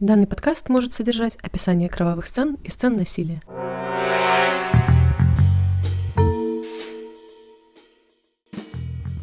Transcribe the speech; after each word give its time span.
Данный 0.00 0.28
подкаст 0.28 0.68
может 0.68 0.94
содержать 0.94 1.36
описание 1.42 1.88
кровавых 1.88 2.28
сцен 2.28 2.56
и 2.62 2.70
сцен 2.70 2.96
насилия. 2.96 3.40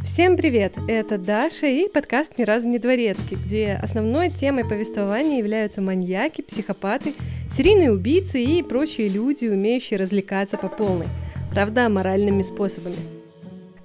Всем 0.03 0.35
привет! 0.35 0.73
Это 0.89 1.17
Даша 1.17 1.67
и 1.67 1.88
подкаст 1.88 2.38
«Ни 2.38 2.43
разу 2.43 2.67
не 2.67 2.79
дворецкий», 2.79 3.38
где 3.38 3.79
основной 3.81 4.29
темой 4.29 4.65
повествования 4.65 5.38
являются 5.38 5.81
маньяки, 5.81 6.41
психопаты, 6.41 7.14
серийные 7.50 7.94
убийцы 7.94 8.44
и 8.44 8.62
прочие 8.62 9.07
люди, 9.07 9.46
умеющие 9.48 9.98
развлекаться 9.98 10.57
по 10.57 10.68
полной, 10.68 11.07
правда, 11.52 11.88
моральными 11.88 12.42
способами– 12.42 12.98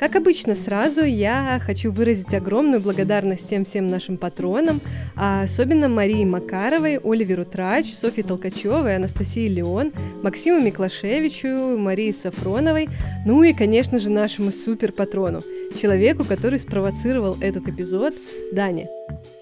как 0.00 0.16
обычно, 0.16 0.54
сразу 0.54 1.02
я 1.02 1.60
хочу 1.62 1.92
выразить 1.92 2.32
огромную 2.32 2.80
благодарность 2.80 3.44
всем-всем 3.44 3.86
нашим 3.86 4.16
патронам, 4.16 4.80
а 5.14 5.42
особенно 5.42 5.90
Марии 5.90 6.24
Макаровой, 6.24 6.98
Оливеру 7.04 7.44
Трач, 7.44 7.92
Софье 7.92 8.24
Толкачевой, 8.24 8.96
Анастасии 8.96 9.46
Леон, 9.46 9.92
Максиму 10.22 10.58
Миклашевичу, 10.58 11.76
Марии 11.76 12.12
Сафроновой, 12.12 12.88
ну 13.26 13.42
и, 13.42 13.52
конечно 13.52 13.98
же, 13.98 14.08
нашему 14.08 14.52
супер-патрону, 14.52 15.42
человеку, 15.78 16.24
который 16.24 16.58
спровоцировал 16.58 17.36
этот 17.38 17.68
эпизод, 17.68 18.14
Дане. 18.54 18.88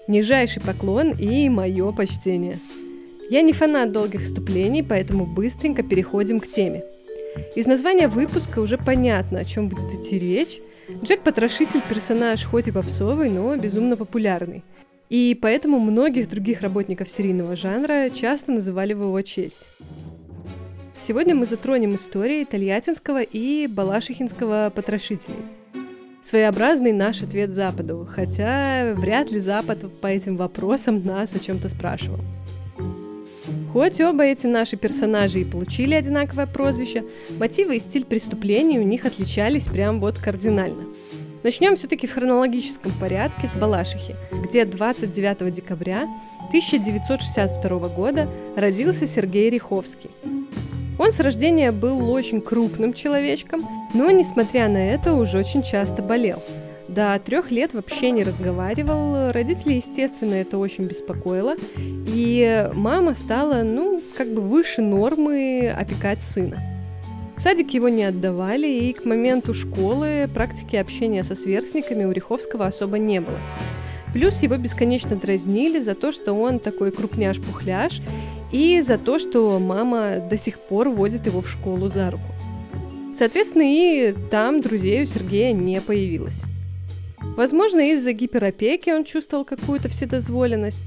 Нижайший 0.09 0.61
поклон 0.61 1.11
и 1.11 1.47
мое 1.47 1.93
почтение. 1.93 2.59
Я 3.29 3.43
не 3.43 3.53
фанат 3.53 3.93
долгих 3.93 4.23
вступлений, 4.23 4.83
поэтому 4.83 5.25
быстренько 5.25 5.83
переходим 5.83 6.41
к 6.41 6.49
теме– 6.49 6.83
из 7.55 7.65
названия 7.65 8.07
выпуска 8.07 8.59
уже 8.59 8.77
понятно, 8.77 9.39
о 9.39 9.45
чем 9.45 9.67
будет 9.69 9.93
идти 9.93 10.17
речь. 10.19 10.59
Джек 11.03 11.21
Потрошитель 11.21 11.81
персонаж 11.87 12.43
хоть 12.43 12.67
и 12.67 12.71
попсовый, 12.71 13.29
но 13.29 13.55
безумно 13.55 13.95
популярный. 13.95 14.63
И 15.09 15.37
поэтому 15.41 15.79
многих 15.79 16.29
других 16.29 16.61
работников 16.61 17.09
серийного 17.09 17.55
жанра 17.55 18.09
часто 18.09 18.51
называли 18.51 18.93
в 18.93 19.01
его 19.01 19.21
честь. 19.21 19.67
Сегодня 20.95 21.33
мы 21.33 21.45
затронем 21.45 21.95
истории 21.95 22.43
Тольяттинского 22.43 23.21
и 23.21 23.67
Балашихинского 23.67 24.71
потрошителей. 24.75 25.45
Своеобразный 26.21 26.91
наш 26.91 27.23
ответ 27.23 27.53
Западу, 27.53 28.07
хотя 28.13 28.93
вряд 28.95 29.31
ли 29.31 29.39
Запад 29.39 29.85
по 30.01 30.07
этим 30.07 30.35
вопросам 30.35 31.03
нас 31.05 31.33
о 31.33 31.39
чем-то 31.39 31.69
спрашивал. 31.69 32.19
Хоть 33.73 34.01
оба 34.01 34.23
эти 34.23 34.47
наши 34.47 34.77
персонажи 34.77 35.41
и 35.41 35.45
получили 35.45 35.93
одинаковое 35.93 36.47
прозвище, 36.47 37.03
мотивы 37.37 37.75
и 37.75 37.79
стиль 37.79 38.03
преступлений 38.03 38.79
у 38.79 38.83
них 38.83 39.05
отличались 39.05 39.67
прям 39.67 39.99
вот 39.99 40.17
кардинально. 40.17 40.85
Начнем 41.43 41.75
все-таки 41.75 42.07
в 42.07 42.13
хронологическом 42.13 42.91
порядке 42.99 43.47
с 43.47 43.53
Балашихи, 43.53 44.15
где 44.43 44.65
29 44.65 45.53
декабря 45.53 46.07
1962 46.47 47.69
года 47.89 48.27
родился 48.55 49.05
Сергей 49.05 49.49
Риховский. 49.49 50.09
Он 50.97 51.11
с 51.11 51.19
рождения 51.19 51.71
был 51.71 52.09
очень 52.09 52.41
крупным 52.41 52.93
человечком, 52.93 53.61
но, 53.93 54.09
несмотря 54.11 54.67
на 54.67 54.89
это, 54.89 55.13
уже 55.13 55.37
очень 55.37 55.63
часто 55.63 56.01
болел– 56.01 56.41
до 56.93 57.19
трех 57.23 57.51
лет 57.51 57.73
вообще 57.73 58.11
не 58.11 58.23
разговаривал. 58.23 59.31
Родители, 59.31 59.73
естественно, 59.73 60.33
это 60.33 60.57
очень 60.57 60.85
беспокоило. 60.85 61.55
И 61.77 62.69
мама 62.73 63.13
стала, 63.13 63.63
ну, 63.63 64.01
как 64.17 64.33
бы 64.33 64.41
выше 64.41 64.81
нормы 64.81 65.69
опекать 65.69 66.21
сына. 66.21 66.57
В 67.37 67.41
садик 67.41 67.73
его 67.73 67.87
не 67.87 68.03
отдавали, 68.03 68.67
и 68.67 68.93
к 68.93 69.05
моменту 69.05 69.53
школы 69.53 70.27
практики 70.33 70.75
общения 70.75 71.23
со 71.23 71.35
сверстниками 71.35 72.03
у 72.03 72.11
Риховского 72.11 72.67
особо 72.67 72.97
не 72.97 73.21
было. 73.21 73.37
Плюс 74.11 74.43
его 74.43 74.57
бесконечно 74.57 75.15
дразнили 75.15 75.79
за 75.79 75.95
то, 75.95 76.11
что 76.11 76.33
он 76.33 76.59
такой 76.59 76.91
крупняш-пухляш, 76.91 78.01
и 78.51 78.81
за 78.81 78.97
то, 78.97 79.19
что 79.19 79.59
мама 79.59 80.17
до 80.29 80.35
сих 80.35 80.59
пор 80.59 80.89
водит 80.89 81.27
его 81.27 81.41
в 81.41 81.49
школу 81.49 81.87
за 81.87 82.11
руку. 82.11 82.25
Соответственно, 83.13 83.63
и 83.65 84.13
там 84.31 84.59
друзей 84.59 85.03
у 85.03 85.05
Сергея 85.05 85.53
не 85.53 85.79
появилось. 85.79 86.43
Возможно, 87.39 87.93
из-за 87.93 88.11
гиперопеки 88.11 88.89
он 88.89 89.05
чувствовал 89.05 89.45
какую-то 89.45 89.87
вседозволенность, 89.87 90.81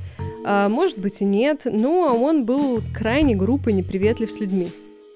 а 0.44 0.68
может 0.68 0.98
быть 0.98 1.22
и 1.22 1.24
нет, 1.24 1.62
но 1.64 2.14
он 2.14 2.44
был 2.44 2.82
крайне 2.94 3.34
груб 3.34 3.68
и 3.68 3.72
неприветлив 3.72 4.30
с 4.30 4.38
людьми. 4.38 4.68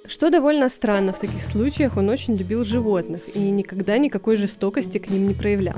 Что 0.06 0.30
довольно 0.30 0.70
странно, 0.70 1.12
в 1.12 1.18
таких 1.18 1.44
случаях 1.44 1.98
он 1.98 2.08
очень 2.08 2.36
любил 2.36 2.64
животных 2.64 3.20
и 3.34 3.38
никогда 3.38 3.98
никакой 3.98 4.38
жестокости 4.38 4.96
к 4.96 5.10
ним 5.10 5.28
не 5.28 5.34
проявлял. 5.34 5.76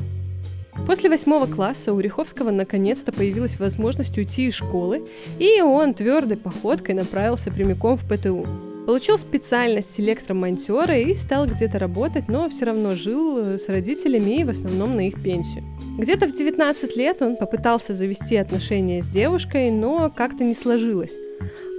После 0.86 1.10
восьмого 1.10 1.46
класса 1.46 1.92
у 1.92 1.98
Риховского 1.98 2.52
наконец-то 2.52 3.10
появилась 3.10 3.58
возможность 3.58 4.16
уйти 4.16 4.46
из 4.46 4.54
школы, 4.54 5.08
и 5.40 5.60
он 5.60 5.92
твердой 5.92 6.36
походкой 6.36 6.94
направился 6.94 7.50
прямиком 7.50 7.96
в 7.96 8.04
ПТУ. 8.08 8.46
Получил 8.88 9.18
специальность 9.18 10.00
электромонтера 10.00 10.96
и 10.96 11.14
стал 11.14 11.46
где-то 11.46 11.78
работать, 11.78 12.26
но 12.26 12.48
все 12.48 12.64
равно 12.64 12.94
жил 12.94 13.36
э, 13.36 13.58
с 13.58 13.68
родителями 13.68 14.40
и 14.40 14.44
в 14.44 14.48
основном 14.48 14.96
на 14.96 15.08
их 15.08 15.22
пенсию. 15.22 15.62
Где-то 15.98 16.26
в 16.26 16.32
19 16.32 16.96
лет 16.96 17.20
он 17.20 17.36
попытался 17.36 17.92
завести 17.92 18.36
отношения 18.36 19.02
с 19.02 19.06
девушкой, 19.06 19.70
но 19.70 20.08
как-то 20.08 20.42
не 20.42 20.54
сложилось. 20.54 21.18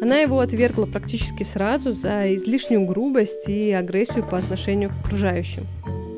Она 0.04 0.20
его 0.20 0.40
отвергла 0.40 0.86
практически 0.86 1.42
сразу 1.42 1.94
за 1.94 2.36
излишнюю 2.36 2.86
грубость 2.86 3.50
и 3.50 3.72
агрессию 3.72 4.24
по 4.24 4.38
отношению 4.38 4.92
к 4.92 5.06
окружающим. 5.08 5.64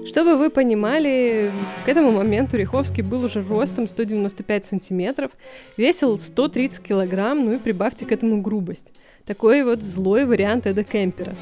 Чтобы 0.06 0.35
вы 0.35 0.50
понимали, 0.50 1.52
к 1.85 1.88
этому 1.88 2.12
моменту 2.12 2.58
Риховский 2.58 3.02
был 3.02 3.23
уже 3.23 3.41
ростом 3.41 3.88
195 3.88 4.66
сантиметров, 4.66 5.31
весил 5.78 6.19
130 6.19 6.84
килограмм, 6.84 7.46
ну 7.46 7.53
и 7.53 7.58
прибавьте 7.59 8.06
к 8.06 8.12
этому 8.12 8.41
грубость. 8.41 8.91
Такой 9.25 9.63
вот 9.63 9.83
злой 9.83 10.25
вариант 10.25 10.65
Эда 10.65 10.83
Кемпера. 10.83 11.33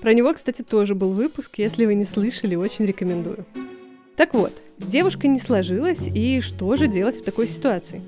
Про 0.00 0.14
него, 0.14 0.32
кстати, 0.32 0.62
тоже 0.62 0.94
был 0.94 1.12
выпуск, 1.12 1.58
если 1.58 1.84
вы 1.84 1.94
не 1.94 2.04
слышали, 2.04 2.54
очень 2.54 2.86
рекомендую. 2.86 3.44
Так 4.16 4.32
вот, 4.32 4.52
с 4.78 4.84
девушкой 4.84 5.26
не 5.26 5.38
сложилось, 5.38 6.08
и 6.08 6.40
что 6.40 6.76
же 6.76 6.86
делать 6.86 7.16
в 7.16 7.24
такой 7.24 7.48
ситуации? 7.48 8.00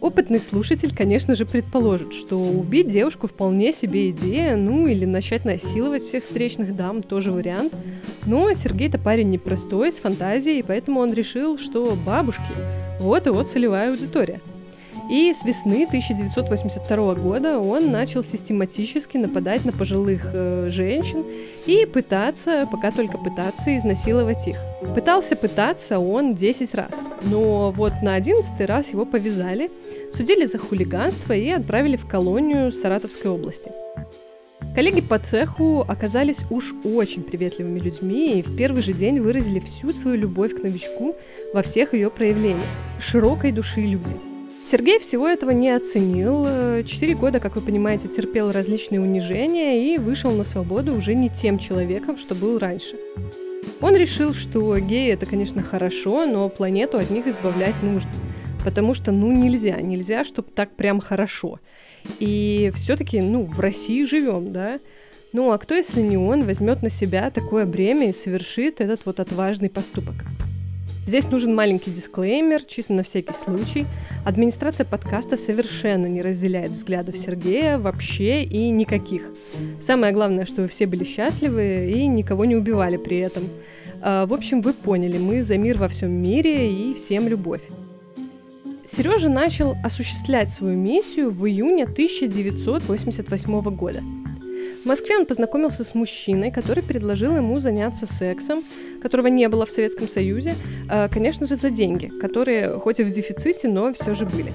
Опытный 0.00 0.40
слушатель, 0.40 0.94
конечно 0.96 1.34
же, 1.34 1.44
предположит, 1.44 2.14
что 2.14 2.40
убить 2.40 2.88
девушку 2.88 3.26
вполне 3.26 3.72
себе 3.72 4.10
идея, 4.10 4.56
ну 4.56 4.86
или 4.86 5.04
начать 5.04 5.44
насиловать 5.44 6.02
всех 6.02 6.22
встречных 6.22 6.74
дам 6.74 7.02
тоже 7.02 7.32
вариант. 7.32 7.74
Но 8.24 8.50
Сергей-то 8.54 8.98
парень 8.98 9.28
непростой, 9.28 9.92
с 9.92 9.96
фантазией, 9.96 10.62
поэтому 10.62 11.00
он 11.00 11.12
решил, 11.12 11.58
что 11.58 11.96
бабушки– 12.06 12.42
вот 13.00 13.26
и 13.26 13.30
вот 13.30 13.46
целевая 13.48 13.90
аудитория– 13.90 14.40
и 15.10 15.32
с 15.32 15.44
весны 15.44 15.86
1982 15.86 17.14
года 17.16 17.58
он 17.58 17.90
начал 17.90 18.22
систематически 18.22 19.16
нападать 19.16 19.64
на 19.64 19.72
пожилых 19.72 20.30
э, 20.32 20.68
женщин 20.70 21.24
и 21.66 21.84
пытаться, 21.84 22.68
пока 22.70 22.92
только 22.92 23.18
пытаться, 23.18 23.76
изнасиловать 23.76 24.46
их. 24.46 24.56
Пытался 24.94 25.34
пытаться 25.34 25.98
он 25.98 26.36
10 26.36 26.74
раз, 26.74 27.10
но 27.22 27.72
вот 27.72 27.92
на 28.02 28.14
11 28.14 28.60
раз 28.68 28.92
его 28.92 29.04
повязали, 29.04 29.68
судили 30.12 30.46
за 30.46 30.58
хулиганство 30.58 31.32
и 31.32 31.48
отправили 31.48 31.96
в 31.96 32.06
колонию 32.06 32.70
Саратовской 32.70 33.32
области. 33.32 33.72
Коллеги 34.76 35.00
по 35.00 35.18
цеху 35.18 35.84
оказались 35.88 36.44
уж 36.50 36.72
очень 36.84 37.24
приветливыми 37.24 37.80
людьми 37.80 38.38
и 38.38 38.42
в 38.42 38.56
первый 38.56 38.82
же 38.82 38.92
день 38.92 39.18
выразили 39.18 39.58
всю 39.58 39.92
свою 39.92 40.16
любовь 40.16 40.54
к 40.54 40.62
новичку 40.62 41.16
во 41.52 41.62
всех 41.62 41.94
ее 41.94 42.10
проявлениях. 42.10 42.64
Широкой 43.00 43.50
души 43.50 43.80
люди– 43.80 44.14
Сергей 44.70 45.00
всего 45.00 45.26
этого 45.26 45.50
не 45.50 45.68
оценил. 45.70 46.46
Четыре 46.84 47.16
года, 47.16 47.40
как 47.40 47.56
вы 47.56 47.60
понимаете, 47.60 48.06
терпел 48.06 48.52
различные 48.52 49.00
унижения 49.00 49.92
и 49.92 49.98
вышел 49.98 50.30
на 50.30 50.44
свободу 50.44 50.94
уже 50.94 51.14
не 51.14 51.28
тем 51.28 51.58
человеком, 51.58 52.16
что 52.16 52.36
был 52.36 52.56
раньше. 52.56 52.94
Он 53.80 53.96
решил, 53.96 54.32
что 54.32 54.78
геи 54.78 55.10
это, 55.10 55.26
конечно, 55.26 55.64
хорошо, 55.64 56.24
но 56.24 56.48
планету 56.48 56.98
от 56.98 57.10
них 57.10 57.26
избавлять 57.26 57.74
нужно. 57.82 58.12
Потому 58.64 58.94
что, 58.94 59.10
ну, 59.10 59.32
нельзя, 59.32 59.80
нельзя, 59.80 60.24
чтобы 60.24 60.50
так 60.54 60.70
прям 60.76 61.00
хорошо. 61.00 61.58
И 62.20 62.70
все-таки, 62.76 63.20
ну, 63.20 63.42
в 63.42 63.58
России 63.58 64.04
живем, 64.04 64.52
да? 64.52 64.78
Ну, 65.32 65.50
а 65.50 65.58
кто, 65.58 65.74
если 65.74 66.00
не 66.00 66.16
он, 66.16 66.44
возьмет 66.44 66.80
на 66.80 66.90
себя 66.90 67.32
такое 67.32 67.66
бремя 67.66 68.10
и 68.10 68.12
совершит 68.12 68.80
этот 68.80 69.04
вот 69.04 69.18
отважный 69.18 69.68
поступок? 69.68 70.14
Здесь 71.10 71.28
нужен 71.28 71.56
маленький 71.56 71.90
дисклеймер, 71.90 72.64
чисто 72.64 72.92
на 72.92 73.02
всякий 73.02 73.32
случай. 73.32 73.84
Администрация 74.24 74.86
подкаста 74.86 75.36
совершенно 75.36 76.06
не 76.06 76.22
разделяет 76.22 76.70
взглядов 76.70 77.16
Сергея 77.16 77.78
вообще 77.78 78.44
и 78.44 78.70
никаких. 78.70 79.22
Самое 79.80 80.12
главное, 80.12 80.44
что 80.44 80.68
все 80.68 80.86
были 80.86 81.02
счастливы 81.02 81.90
и 81.92 82.06
никого 82.06 82.44
не 82.44 82.54
убивали 82.54 82.96
при 82.96 83.18
этом. 83.18 83.42
А, 84.00 84.24
в 84.24 84.32
общем, 84.32 84.60
вы 84.60 84.72
поняли, 84.72 85.18
мы 85.18 85.42
за 85.42 85.58
мир 85.58 85.78
во 85.78 85.88
всем 85.88 86.12
мире 86.12 86.72
и 86.72 86.94
всем 86.94 87.26
любовь. 87.26 87.62
Сережа 88.84 89.28
начал 89.28 89.74
осуществлять 89.82 90.52
свою 90.52 90.76
миссию 90.76 91.32
в 91.32 91.44
июне 91.44 91.86
1988 91.86 93.62
года– 93.74 94.00
в 94.82 94.86
Москве 94.86 95.18
он 95.18 95.26
познакомился 95.26 95.84
с 95.84 95.94
мужчиной, 95.94 96.50
который 96.50 96.82
предложил 96.82 97.36
ему 97.36 97.60
заняться 97.60 98.06
сексом, 98.06 98.64
которого 99.00 99.28
не 99.28 99.48
было 99.48 99.66
в 99.66 99.70
Советском 99.70 100.08
Союзе, 100.08 100.54
а, 100.88 101.08
конечно 101.08 101.46
же, 101.46 101.56
за 101.56 101.70
деньги, 101.70 102.06
которые 102.06 102.78
хоть 102.78 103.00
и 103.00 103.04
в 103.04 103.10
дефиците, 103.10 103.68
но 103.68 103.92
все 103.94 104.14
же 104.14 104.26
были. 104.26 104.52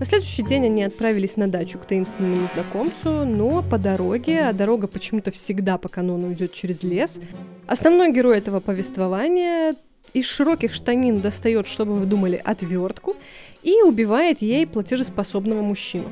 На 0.00 0.04
следующий 0.04 0.44
день 0.44 0.66
они 0.66 0.84
отправились 0.84 1.36
на 1.36 1.48
дачу 1.48 1.76
к 1.78 1.84
таинственному 1.84 2.42
незнакомцу, 2.42 3.24
но 3.24 3.64
по 3.68 3.78
дороге, 3.78 4.42
а 4.42 4.52
дорога 4.52 4.86
почему-то 4.86 5.32
всегда 5.32 5.76
по 5.76 5.88
канону 5.88 6.32
идет 6.32 6.52
через 6.52 6.84
лес, 6.84 7.20
основной 7.66 8.12
герой 8.12 8.38
этого 8.38 8.60
повествования 8.60 9.74
из 10.14 10.26
широких 10.26 10.72
штанин 10.72 11.20
достает, 11.20 11.66
чтобы 11.66 11.96
вы 11.96 12.06
думали, 12.06 12.40
отвертку 12.42 13.16
и 13.64 13.82
убивает 13.82 14.40
ей 14.40 14.66
платежеспособного 14.66 15.62
мужчину. 15.62 16.10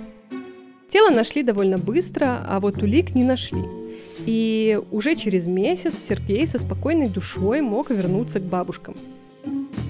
Тело 0.88 1.10
нашли 1.10 1.42
довольно 1.42 1.78
быстро, 1.78 2.44
а 2.48 2.58
вот 2.58 2.82
улик 2.82 3.14
не 3.14 3.24
нашли. 3.24 3.85
И 4.26 4.78
уже 4.90 5.14
через 5.14 5.46
месяц 5.46 5.98
Сергей 5.98 6.46
со 6.46 6.58
спокойной 6.58 7.08
душой 7.08 7.60
мог 7.60 7.90
вернуться 7.90 8.40
к 8.40 8.42
бабушкам. 8.42 8.94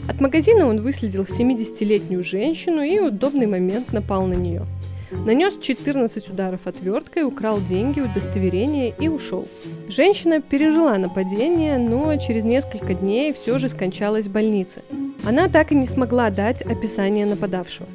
От 0.09 0.21
магазина 0.21 0.67
он 0.67 0.81
выследил 0.81 1.25
70-летнюю 1.25 2.23
женщину 2.23 2.83
и 2.83 3.01
удобный 3.01 3.47
момент 3.47 3.93
напал 3.93 4.27
на 4.27 4.35
нее. 4.35 4.65
Нанес 5.11 5.57
14 5.59 6.29
ударов 6.29 6.67
отверткой, 6.67 7.25
украл 7.25 7.61
деньги, 7.61 8.01
удостоверение 8.01 8.95
и 8.99 9.09
ушел. 9.09 9.49
Женщина 9.89 10.41
пережила 10.41 10.99
нападение, 10.99 11.79
но 11.79 12.17
через 12.17 12.45
несколько 12.45 12.95
дней 12.95 13.33
все 13.33 13.59
же 13.59 13.69
скончалась 13.69 14.27
в 14.27 14.33
больнице. 14.33 14.83
Она 15.25 15.49
так 15.49 15.73
и 15.73 15.77
не 15.77 15.87
смогла 15.87 16.31
дать 16.31 16.63
описание 16.63 17.25
нападавшего. 17.25 17.87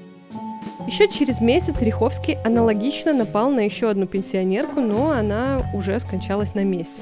Еще 0.87 1.07
через 1.07 1.39
месяц 1.39 1.81
Риховский 1.81 2.37
аналогично 2.43 3.13
напал 3.13 3.51
на 3.51 3.59
еще 3.61 3.89
одну 3.89 4.07
пенсионерку, 4.07 4.81
но 4.81 5.11
она 5.11 5.61
уже 5.73 5.99
скончалась 5.99 6.55
на 6.55 6.63
месте. 6.63 7.01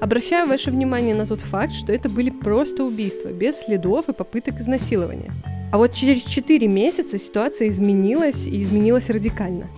Обращаю 0.00 0.48
ваше 0.48 0.70
внимание 0.70 1.14
на 1.14 1.26
тот 1.26 1.40
факт, 1.40 1.72
что 1.72 1.92
это 1.92 2.08
были 2.08 2.30
просто 2.30 2.84
убийства, 2.84 3.28
без 3.28 3.60
следов 3.60 4.08
и 4.08 4.12
попыток 4.12 4.60
изнасилования. 4.60 5.30
А 5.72 5.78
вот 5.78 5.94
через 5.94 6.22
4 6.22 6.66
месяца 6.66 7.18
ситуация 7.18 7.68
изменилась 7.68 8.48
и 8.48 8.62
изменилась 8.62 9.10
радикально. 9.10 9.68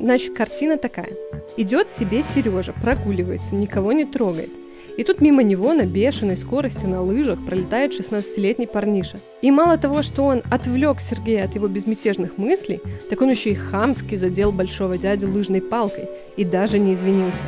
Значит, 0.00 0.36
картина 0.36 0.76
такая. 0.76 1.10
Идет 1.56 1.88
себе 1.88 2.22
Сережа, 2.22 2.72
прогуливается, 2.72 3.54
никого 3.54 3.92
не 3.92 4.04
трогает– 4.04 4.50
и 4.98 5.04
тут 5.04 5.20
мимо 5.20 5.44
него 5.44 5.72
на 5.74 5.86
бешеной 5.86 6.36
скорости 6.36 6.84
на 6.84 7.00
лыжах 7.00 7.38
пролетает 7.46 7.92
16-летний 7.92 8.66
парниша. 8.66 9.18
И 9.42 9.50
мало 9.52 9.78
того, 9.78 10.02
что 10.02 10.24
он 10.24 10.42
отвлек 10.50 11.00
Сергея 11.00 11.44
от 11.44 11.54
его 11.54 11.68
безмятежных 11.68 12.36
мыслей, 12.36 12.80
так 13.08 13.22
он 13.22 13.30
еще 13.30 13.50
и 13.50 13.54
хамски 13.54 14.16
задел 14.16 14.50
большого 14.50 14.98
дядю 14.98 15.32
лыжной 15.32 15.62
палкой 15.62 16.08
и 16.36 16.44
даже 16.44 16.80
не 16.80 16.94
извинился. 16.94 17.44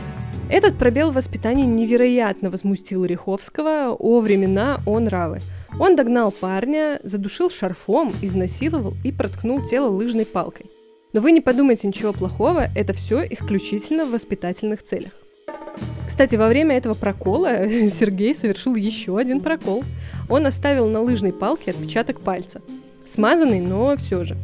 Этот 0.49 0.79
пробел 0.79 1.11
в 1.11 1.15
воспитании 1.15 1.67
невероятно 1.67 2.51
возмустил 2.51 3.05
Риховского, 3.05 3.97
о 3.99 4.21
времена 4.21 4.81
он 4.87 5.09
равы. 5.09 5.41
Он 5.81 5.97
догнал 5.97 6.31
парня, 6.31 7.01
задушил 7.03 7.51
шарфом, 7.51 8.13
изнасиловал 8.23 8.95
и 9.05 9.11
проткнул 9.11 9.61
тело 9.65 9.89
лыжной 9.89 10.25
палкой. 10.25 10.67
Но 11.13 11.21
вы 11.21 11.33
не 11.33 11.41
подумайте 11.41 11.89
ничего 11.89 12.13
плохого, 12.13 12.69
это 12.77 12.93
все 12.93 13.27
исключительно 13.29 14.05
в 14.05 14.13
воспитательных 14.13 14.85
целях. 14.85 15.20
Кстати, 16.21 16.37
во 16.37 16.49
время 16.49 16.77
этого 16.77 16.93
прокола 16.93 17.67
Сергей 17.91 18.35
совершил 18.35 18.75
еще 18.75 19.17
один 19.17 19.41
прокол. 19.41 19.83
Он 20.29 20.45
оставил 20.45 20.87
на 20.87 21.01
лыжной 21.01 21.33
палке 21.33 21.71
отпечаток 21.71 22.21
пальца. 22.21 22.61
Смазанный, 23.07 23.61
но 23.61 23.97
все 23.97 24.25
же. 24.25 24.37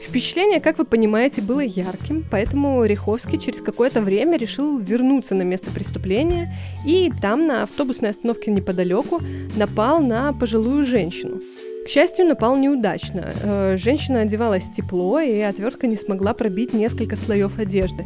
Впечатление, 0.00 0.60
как 0.60 0.78
вы 0.78 0.84
понимаете, 0.84 1.42
было 1.42 1.58
ярким, 1.58 2.24
поэтому 2.30 2.84
Риховский 2.84 3.36
через 3.36 3.62
какое-то 3.62 4.00
время 4.00 4.38
решил 4.38 4.78
вернуться 4.78 5.34
на 5.34 5.42
место 5.42 5.72
преступления 5.72 6.54
и 6.86 7.10
там, 7.20 7.48
на 7.48 7.64
автобусной 7.64 8.10
остановке 8.10 8.52
неподалеку, 8.52 9.20
напал 9.56 9.98
на 9.98 10.32
пожилую 10.32 10.86
женщину. 10.86 11.40
К 11.84 11.88
счастью, 11.88 12.26
напал 12.26 12.56
неудачно. 12.56 13.32
Э, 13.42 13.76
женщина 13.76 14.20
одевалась 14.20 14.70
тепло, 14.70 15.18
и 15.18 15.40
отвертка 15.40 15.88
не 15.88 15.96
смогла 15.96 16.32
пробить 16.32 16.72
несколько 16.72 17.16
слоев 17.16 17.58
одежды. 17.58 18.04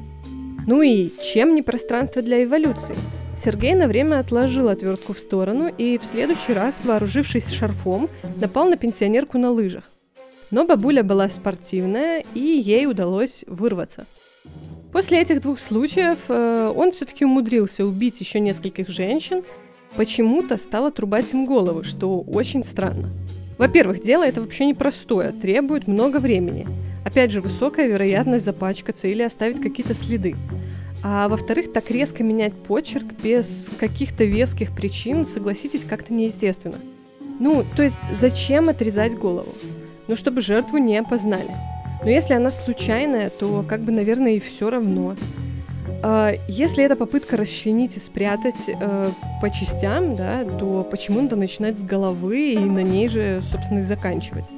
Ну 0.66 0.80
и 0.80 1.10
чем 1.22 1.54
не 1.54 1.62
пространство 1.62 2.22
для 2.22 2.42
эволюции? 2.42 2.96
Сергей 3.36 3.74
на 3.74 3.86
время 3.86 4.18
отложил 4.18 4.68
отвертку 4.68 5.12
в 5.12 5.18
сторону 5.18 5.68
и 5.68 5.98
в 5.98 6.06
следующий 6.06 6.54
раз, 6.54 6.80
вооружившись 6.84 7.50
шарфом, 7.50 8.08
напал 8.40 8.70
на 8.70 8.76
пенсионерку 8.76 9.36
на 9.36 9.50
лыжах. 9.50 9.84
Но 10.50 10.64
бабуля 10.64 11.02
была 11.02 11.28
спортивная, 11.28 12.24
и 12.34 12.40
ей 12.40 12.86
удалось 12.86 13.44
вырваться. 13.46 14.06
После 14.92 15.20
этих 15.20 15.40
двух 15.42 15.58
случаев 15.58 16.18
э, 16.28 16.72
он 16.74 16.92
все-таки 16.92 17.24
умудрился 17.24 17.84
убить 17.84 18.20
еще 18.20 18.40
нескольких 18.40 18.88
женщин, 18.88 19.42
почему-то 19.96 20.56
стал 20.56 20.86
отрубать 20.86 21.32
им 21.34 21.44
головы, 21.44 21.84
что 21.84 22.20
очень 22.20 22.64
странно. 22.64 23.10
Во-первых, 23.58 24.00
дело 24.00 24.22
это 24.22 24.40
вообще 24.40 24.64
непростое, 24.64 25.32
требует 25.32 25.88
много 25.88 26.18
времени– 26.18 26.66
Опять 27.04 27.30
же, 27.30 27.40
высокая 27.40 27.86
вероятность 27.86 28.44
запачкаться 28.44 29.08
или 29.08 29.22
оставить 29.22 29.60
какие-то 29.60 29.94
следы. 29.94 30.36
А 31.02 31.28
во-вторых, 31.28 31.72
так 31.72 31.90
резко 31.90 32.22
менять 32.22 32.54
почерк 32.54 33.06
без 33.22 33.70
каких-то 33.78 34.24
веских 34.24 34.74
причин, 34.74 35.26
согласитесь, 35.26 35.84
как-то 35.84 36.14
неестественно. 36.14 36.78
Ну, 37.38 37.64
то 37.76 37.82
есть, 37.82 38.00
зачем 38.12 38.70
отрезать 38.70 39.18
голову? 39.18 39.52
Ну, 40.08 40.16
чтобы 40.16 40.40
жертву 40.40 40.78
не 40.78 40.96
опознали. 40.96 41.50
Но 42.02 42.10
если 42.10 42.34
она 42.34 42.50
случайная, 42.50 43.30
то 43.30 43.64
как 43.68 43.80
бы, 43.80 43.92
наверное, 43.92 44.32
и 44.32 44.40
все 44.40 44.70
равно. 44.70 45.14
А 46.02 46.32
если 46.48 46.84
это 46.84 46.96
попытка 46.96 47.36
расчленить 47.36 47.96
и 47.96 48.00
спрятать 48.00 48.68
э, 48.68 49.10
по 49.40 49.50
частям, 49.50 50.14
да, 50.14 50.44
то 50.44 50.86
почему 50.90 51.22
надо 51.22 51.36
начинать 51.36 51.78
с 51.78 51.82
головы 51.82 52.52
и 52.52 52.58
на 52.58 52.82
ней 52.82 53.08
же, 53.08 53.40
собственно, 53.42 53.78
и 53.78 53.82
заканчивать? 53.82 54.50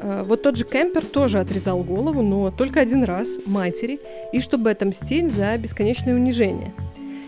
Э, 0.00 0.22
вот 0.26 0.42
тот 0.42 0.56
же 0.56 0.64
Кемпер 0.64 1.04
тоже 1.04 1.38
отрезал 1.38 1.82
голову, 1.82 2.22
но 2.22 2.50
только 2.50 2.80
один 2.80 3.04
раз 3.04 3.28
матери, 3.46 4.00
и 4.32 4.40
чтобы 4.40 4.70
отомстить 4.70 5.32
за 5.32 5.56
бесконечное 5.58 6.14
унижение. 6.14 6.72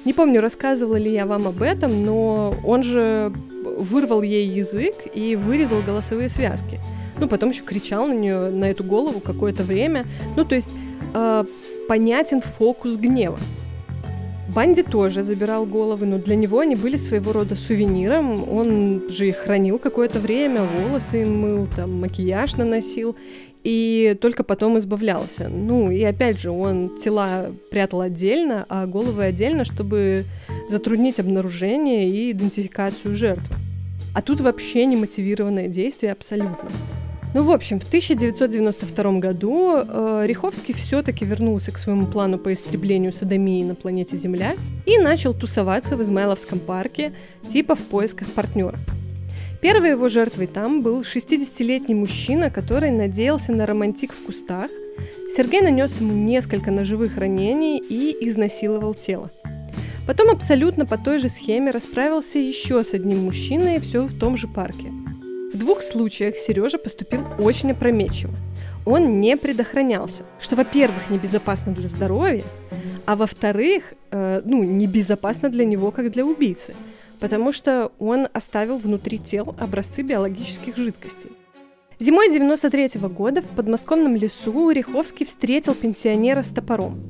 Не 0.05 0.13
помню, 0.13 0.41
рассказывала 0.41 0.97
ли 0.97 1.13
я 1.13 1.27
вам 1.27 1.47
об 1.47 1.63
этом, 1.63 2.05
но 2.05 2.55
он 2.65 2.83
же 2.83 3.33
вырвал 3.77 4.23
ей 4.23 4.49
язык 4.49 4.95
и 5.15 5.37
вырезал 5.37 5.81
голосовые 5.87 6.29
связки. 6.29 6.81
Ну, 7.21 7.29
потом 7.29 7.51
еще 7.51 7.63
кричал 7.63 8.09
на 8.09 8.15
нее, 8.15 8.51
на 8.51 8.65
эту 8.65 8.83
голову 8.83 9.21
какое-то 9.21 9.63
время. 9.63 10.07
Ну, 10.37 10.45
то 10.45 10.57
есть 10.57 10.71
э, 11.15 11.45
понятен 11.89 12.41
фокус 12.41 12.97
гнева. 12.97 13.39
Банди 14.55 14.83
тоже 14.83 15.23
забирал 15.23 15.65
головы, 15.65 16.05
но 16.05 16.19
для 16.19 16.37
него 16.37 16.61
они 16.61 16.77
были 16.77 16.97
своего 16.97 17.33
рода 17.33 17.57
сувениром. 17.57 18.47
Он 18.53 19.09
же 19.09 19.29
их 19.29 19.37
хранил 19.37 19.79
какое-то 19.79 20.21
время, 20.21 20.63
волосы 20.63 21.23
им 21.23 21.41
мыл, 21.41 21.67
там, 21.75 22.01
макияж 22.01 22.57
наносил 22.57 23.17
и 23.65 24.15
только 24.21 24.45
потом 24.45 24.77
избавлялся. 24.77 25.49
Ну, 25.49 25.91
и 25.91 26.03
опять 26.03 26.39
же, 26.39 26.51
он 26.51 26.97
тела 26.97 27.47
прятал 27.71 28.03
отдельно, 28.03 28.67
а 28.69 28.87
головы 28.87 29.25
отдельно, 29.25 29.65
чтобы 29.65 30.25
затруднить 30.69 31.19
обнаружение 31.19 32.09
и 32.09 32.33
идентификацию 32.33 33.17
жертвы. 33.17 33.57
А 34.15 34.21
тут 34.21 34.41
вообще 34.41 34.85
не 34.85 34.97
мотивированное 34.97 35.69
действие 35.69 36.13
абсолютно. 36.13 36.69
Ну, 37.35 37.45
в 37.45 37.51
общем, 37.51 37.81
в 37.81 37.85
1992 37.85 39.13
году 39.13 39.77
э, 39.77 40.25
Риховский 40.27 40.75
все-таки 40.75 41.25
вернулся 41.25 41.73
к 41.73 41.79
своему 41.79 42.07
плану 42.07 42.39
по 42.39 42.53
истреблению 42.53 43.13
садомии 43.13 43.65
на 43.65 43.75
планете 43.75 44.19
Земля 44.19 44.55
и 44.85 44.99
начал 44.99 45.33
тусоваться 45.33 45.97
в 45.97 46.03
Измайловском 46.03 46.59
парке, 46.59 47.13
типа 47.49 47.75
в 47.75 47.81
поисках 47.81 48.31
партнера. 48.33 48.79
Первой 49.63 49.91
его 49.91 50.09
жертвой 50.09 50.47
там 50.47 50.83
был 50.83 51.01
60-летний 51.01 51.95
мужчина, 51.95 52.51
который 52.51 52.91
надеялся 52.91 53.53
на 53.53 53.65
романтик 53.65 54.13
в 54.13 54.27
кустах. 54.27 54.71
Сергей 55.35 55.63
нанес 55.63 56.01
ему 56.01 56.13
несколько 56.13 56.71
ножевых 56.71 57.17
ранений 57.17 57.79
и 57.79 58.15
изнасиловал 58.29 58.93
тело. 58.93 59.31
Потом 60.07 60.29
абсолютно 60.29 60.85
по 60.85 60.99
той 60.99 61.19
же 61.19 61.31
схеме 61.31 61.71
расправился 61.71 62.39
еще 62.39 62.85
с 62.85 62.93
одним 62.93 63.25
мужчиной, 63.25 63.81
все 63.81 64.03
в 64.03 64.19
том 64.19 64.37
же 64.37 64.49
парке– 64.49 64.93
двух 65.63 65.83
случаях 65.83 66.37
Сережа 66.37 66.79
поступил 66.79 67.25
очень 67.39 67.71
опрометчиво. 67.71 68.35
Он 68.85 69.21
не 69.21 69.37
предохранялся, 69.37 70.25
что, 70.41 70.57
во-первых, 70.57 71.09
небезопасно 71.09 71.73
для 71.73 71.87
здоровья, 71.87 72.43
а 73.07 73.15
во-вторых, 73.15 73.95
э, 74.11 74.43
ну, 74.45 74.65
небезопасно 74.65 75.49
для 75.51 75.65
него, 75.65 75.93
как 75.93 76.11
для 76.11 76.25
убийцы, 76.25 76.75
потому 77.21 77.53
что 77.53 77.93
он 78.01 78.27
оставил 78.33 78.79
внутри 78.79 79.19
тел 79.19 79.55
образцы 79.59 80.03
биологических 80.03 80.77
жидкостей. 80.77 81.31
Зимой 82.01 82.33
93 82.33 82.99
-го 82.99 83.09
года 83.09 83.43
в 83.43 83.49
подмосковном 83.55 84.17
лесу 84.17 84.71
Риховский 84.71 85.25
встретил 85.25 85.77
пенсионера 85.77 86.43
с 86.43 86.49
топором. 86.49 87.01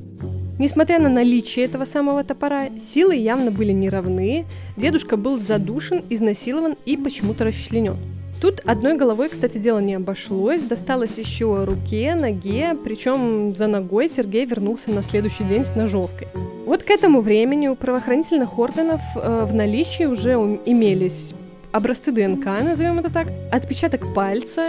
Несмотря 0.58 0.98
на 0.98 1.08
наличие 1.08 1.64
этого 1.64 1.86
самого 1.86 2.22
топора, 2.22 2.68
силы 2.78 3.16
явно 3.16 3.50
были 3.50 3.72
неравны, 3.72 4.44
дедушка 4.76 5.16
был 5.16 5.40
задушен, 5.40 6.02
изнасилован 6.10 6.76
и 6.84 6.98
почему-то 6.98 7.44
расчленен. 7.44 7.96
Тут 8.42 8.60
одной 8.64 8.96
головой, 8.96 9.28
кстати, 9.28 9.58
дело 9.58 9.78
не 9.78 9.94
обошлось. 9.94 10.62
Досталось 10.62 11.16
еще 11.16 11.62
руке, 11.62 12.16
ноге, 12.16 12.76
причем 12.82 13.54
за 13.54 13.68
ногой 13.68 14.08
Сергей 14.08 14.44
вернулся 14.46 14.90
на 14.90 15.04
следующий 15.04 15.44
день 15.44 15.64
с 15.64 15.76
ножовкой. 15.76 16.26
Вот 16.66 16.82
к 16.82 16.90
этому 16.90 17.20
времени 17.20 17.68
у 17.68 17.76
правоохранительных 17.76 18.58
органов 18.58 19.00
э, 19.14 19.46
в 19.48 19.54
наличии 19.54 20.06
уже 20.06 20.32
имелись 20.66 21.34
образцы 21.70 22.10
ДНК, 22.10 22.46
назовем 22.64 22.98
это 22.98 23.12
так, 23.12 23.28
отпечаток 23.52 24.12
пальца, 24.12 24.64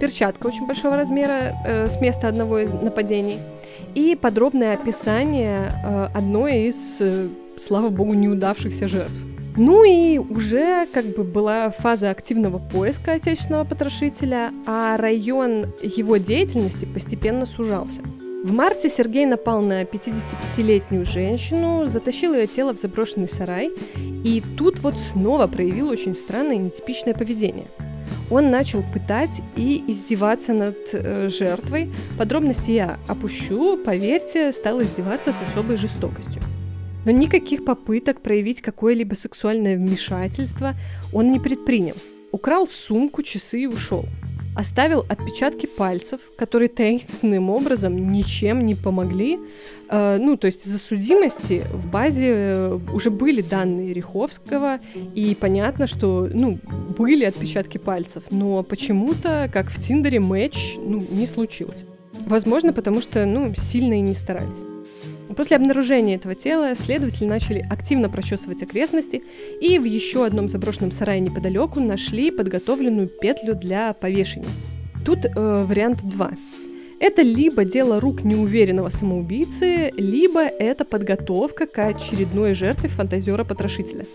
перчатка 0.00 0.48
очень 0.48 0.66
большого 0.66 0.96
размера 0.96 1.56
э, 1.64 1.88
с 1.88 2.00
места 2.00 2.26
одного 2.26 2.58
из 2.58 2.72
нападений 2.72 3.38
и 3.94 4.18
подробное 4.20 4.74
описание 4.74 5.70
э, 5.84 6.08
одной 6.12 6.64
из, 6.64 6.96
э, 6.98 7.28
слава 7.56 7.88
богу, 7.88 8.14
неудавшихся 8.14 8.88
жертв. 8.88 9.31
Ну 9.56 9.84
и 9.84 10.18
уже 10.18 10.86
как 10.92 11.04
бы 11.06 11.24
была 11.24 11.70
фаза 11.70 12.10
активного 12.10 12.58
поиска 12.58 13.12
отечественного 13.12 13.64
потрошителя, 13.64 14.50
а 14.66 14.96
район 14.96 15.66
его 15.82 16.16
деятельности 16.16 16.86
постепенно 16.86 17.44
сужался. 17.44 18.00
В 18.44 18.52
марте 18.52 18.88
Сергей 18.88 19.26
напал 19.26 19.62
на 19.62 19.82
55-летнюю 19.82 21.04
женщину, 21.04 21.86
затащил 21.86 22.34
ее 22.34 22.46
тело 22.46 22.74
в 22.74 22.78
заброшенный 22.78 23.28
сарай, 23.28 23.70
и 24.24 24.42
тут 24.56 24.80
вот 24.80 24.98
снова 24.98 25.46
проявил 25.46 25.90
очень 25.90 26.14
странное 26.14 26.56
и 26.56 26.58
нетипичное 26.58 27.14
поведение. 27.14 27.66
Он 28.30 28.50
начал 28.50 28.82
пытать 28.92 29.42
и 29.54 29.84
издеваться 29.86 30.54
над 30.54 30.76
э, 30.92 31.28
жертвой. 31.28 31.92
Подробности 32.18 32.70
я 32.72 32.98
опущу, 33.06 33.76
поверьте, 33.76 34.50
стал 34.52 34.82
издеваться 34.82 35.32
с 35.32 35.42
особой 35.42 35.76
жестокостью. 35.76 36.42
Но 37.04 37.10
никаких 37.10 37.64
попыток 37.64 38.20
проявить 38.20 38.60
какое-либо 38.60 39.14
сексуальное 39.14 39.76
вмешательство 39.76 40.74
он 41.12 41.32
не 41.32 41.40
предпринял. 41.40 41.96
Украл 42.30 42.66
сумку, 42.66 43.22
часы 43.22 43.62
и 43.62 43.66
ушел. 43.66 44.06
Оставил 44.54 45.06
отпечатки 45.08 45.66
пальцев, 45.66 46.20
которые 46.36 46.68
таинственным 46.68 47.48
образом 47.48 48.12
ничем 48.12 48.66
не 48.66 48.74
помогли. 48.74 49.38
Э, 49.88 50.18
ну, 50.20 50.36
то 50.36 50.46
есть 50.46 50.66
за 50.66 50.78
судимости 50.78 51.64
в 51.72 51.88
базе 51.90 52.28
э, 52.28 52.78
уже 52.92 53.10
были 53.10 53.40
данные 53.40 53.94
Риховского, 53.94 54.78
и 55.14 55.34
понятно, 55.40 55.86
что, 55.86 56.28
ну, 56.32 56.58
были 56.98 57.24
отпечатки 57.24 57.78
пальцев, 57.78 58.24
но 58.30 58.62
почему-то, 58.62 59.48
как 59.50 59.70
в 59.70 59.80
Тиндере, 59.80 60.20
матч, 60.20 60.74
ну, 60.78 61.02
не 61.10 61.26
случился. 61.26 61.86
Возможно, 62.26 62.74
потому 62.74 63.00
что, 63.00 63.24
ну, 63.24 63.54
сильно 63.56 63.94
и 63.94 64.00
не 64.00 64.14
старались. 64.14 64.71
После 65.36 65.56
обнаружения 65.56 66.16
этого 66.16 66.34
тела 66.34 66.74
следователи 66.74 67.26
начали 67.26 67.66
активно 67.70 68.08
прочесывать 68.08 68.62
окрестности 68.62 69.22
и 69.60 69.78
в 69.78 69.84
еще 69.84 70.26
одном 70.26 70.48
заброшенном 70.48 70.92
сарае 70.92 71.20
неподалеку 71.20 71.80
нашли 71.80 72.30
подготовленную 72.30 73.08
петлю 73.08 73.54
для 73.54 73.92
повешения. 73.92 74.48
Тут 75.04 75.24
э, 75.24 75.30
вариант 75.64 76.00
2. 76.02 76.32
Это 77.00 77.22
либо 77.22 77.64
дело 77.64 78.00
рук 78.00 78.22
неуверенного 78.22 78.90
самоубийцы, 78.90 79.90
либо 79.96 80.42
это 80.42 80.84
подготовка 80.84 81.66
к 81.66 81.78
очередной 81.78 82.54
жертве 82.54 82.88
фантазера-потрошителя. 82.88 84.06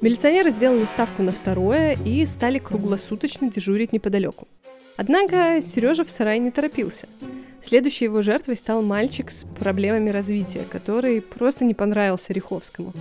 Милиционеры 0.00 0.50
сделали 0.50 0.84
ставку 0.84 1.22
на 1.22 1.32
второе 1.32 1.96
и 2.04 2.24
стали 2.24 2.58
круглосуточно 2.58 3.50
дежурить 3.50 3.92
неподалеку. 3.92 4.48
Однако 4.96 5.60
Сережа 5.60 6.04
в 6.04 6.10
сарае 6.10 6.38
не 6.38 6.50
торопился– 6.50 7.06
Следующей 7.62 8.06
его 8.06 8.22
жертвой 8.22 8.56
стал 8.56 8.82
мальчик 8.82 9.30
с 9.30 9.44
проблемами 9.44 10.10
развития, 10.10 10.64
который 10.68 11.20
просто 11.20 11.64
не 11.64 11.74
понравился 11.74 12.32
Риховскому. 12.32 12.92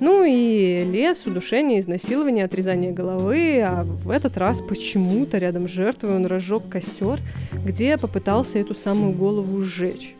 Ну 0.00 0.24
и 0.24 0.82
лес, 0.90 1.26
удушение, 1.26 1.78
изнасилование, 1.78 2.46
отрезание 2.46 2.90
головы, 2.90 3.60
а 3.62 3.84
в 3.84 4.08
этот 4.08 4.38
раз 4.38 4.62
почему-то 4.62 5.36
рядом 5.36 5.68
с 5.68 5.70
жертвой 5.70 6.16
он 6.16 6.24
разжег 6.24 6.62
костер, 6.70 7.20
где 7.52 7.98
попытался 7.98 8.58
эту 8.58 8.74
самую 8.74 9.12
голову 9.12 9.62
сжечь. 9.62 10.14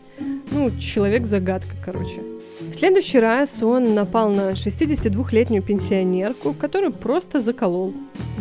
Ну, 0.51 0.71
человек-загадка, 0.79 1.75
короче. 1.83 2.21
В 2.61 2.75
следующий 2.75 3.21
раз 3.21 3.63
он 3.63 3.95
напал 3.95 4.29
на 4.29 4.51
62-летнюю 4.51 5.63
пенсионерку, 5.63 6.53
которую 6.53 6.93
просто 6.93 7.41
заколол. 7.41 7.95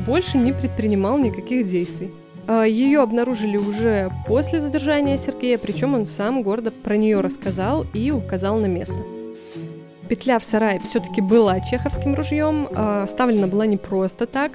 Больше 0.05 0.37
не 0.37 0.51
предпринимал 0.51 1.17
никаких 1.17 1.65
действий. 1.67 2.11
А, 2.51 2.63
Ее 2.63 3.01
обнаружили 3.01 3.57
уже 3.57 4.11
после 4.25 4.59
задержания 4.59 5.17
Сергея, 5.17 5.59
причем 5.59 5.93
он 5.93 6.07
сам 6.07 6.41
гордо 6.41 6.71
про 6.71 6.97
нее 6.97 7.21
рассказал 7.21 7.85
и 7.93 8.09
указал 8.09 8.57
на 8.57 8.65
место. 8.65 8.97
Петля 10.09 10.39
в 10.39 10.43
сарае 10.43 10.79
все-таки 10.79 11.21
была 11.21 11.59
чеховским 11.59 12.15
ружьем, 12.15 12.67
а, 12.71 13.03
оставлена 13.03 13.45
была 13.45 13.67
не 13.67 13.77
просто 13.77 14.25
так. 14.25 14.53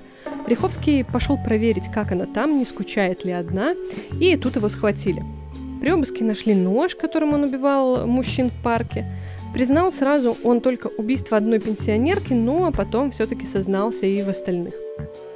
Риховский 0.49 1.05
пошел 1.05 1.39
проверить, 1.39 1.89
как 1.89 2.11
она 2.11 2.27
там, 2.27 2.59
не 2.59 2.65
скучает 2.65 3.25
ли 3.25 3.31
одна, 3.31 3.75
и 4.19 4.37
тут 4.37 4.57
его 4.57 4.69
схватили. 4.69 5.23
При 5.81 5.93
обыске 5.93 6.25
нашли 6.25 6.53
нож, 6.57 6.97
которым 6.97 7.35
он 7.35 7.45
убивал 7.45 8.09
мужчин 8.09 8.51
в 8.51 8.65
парке. 8.65 9.05
Признал 9.53 9.93
сразу 9.93 10.37
он 10.43 10.61
только 10.61 10.89
убийство 10.89 11.37
одной 11.37 11.61
пенсионерки, 11.61 12.33
но 12.33 12.73
потом 12.73 13.13
все-таки 13.13 13.47
сознался 13.47 14.07
и 14.07 14.21
в 14.25 14.29
остальных. 14.29 14.75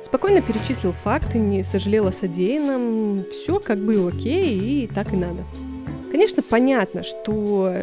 Спокойно 0.00 0.40
перечислил 0.40 0.92
факты, 0.92 1.38
не 1.38 1.62
сожалел 1.62 2.06
о 2.06 2.12
содеянном, 2.12 3.24
все 3.30 3.58
как 3.58 3.78
бы 3.78 4.08
окей 4.08 4.84
и 4.84 4.86
так 4.86 5.12
и 5.12 5.16
надо. 5.16 5.44
Конечно, 6.10 6.42
понятно, 6.42 7.02
что 7.02 7.74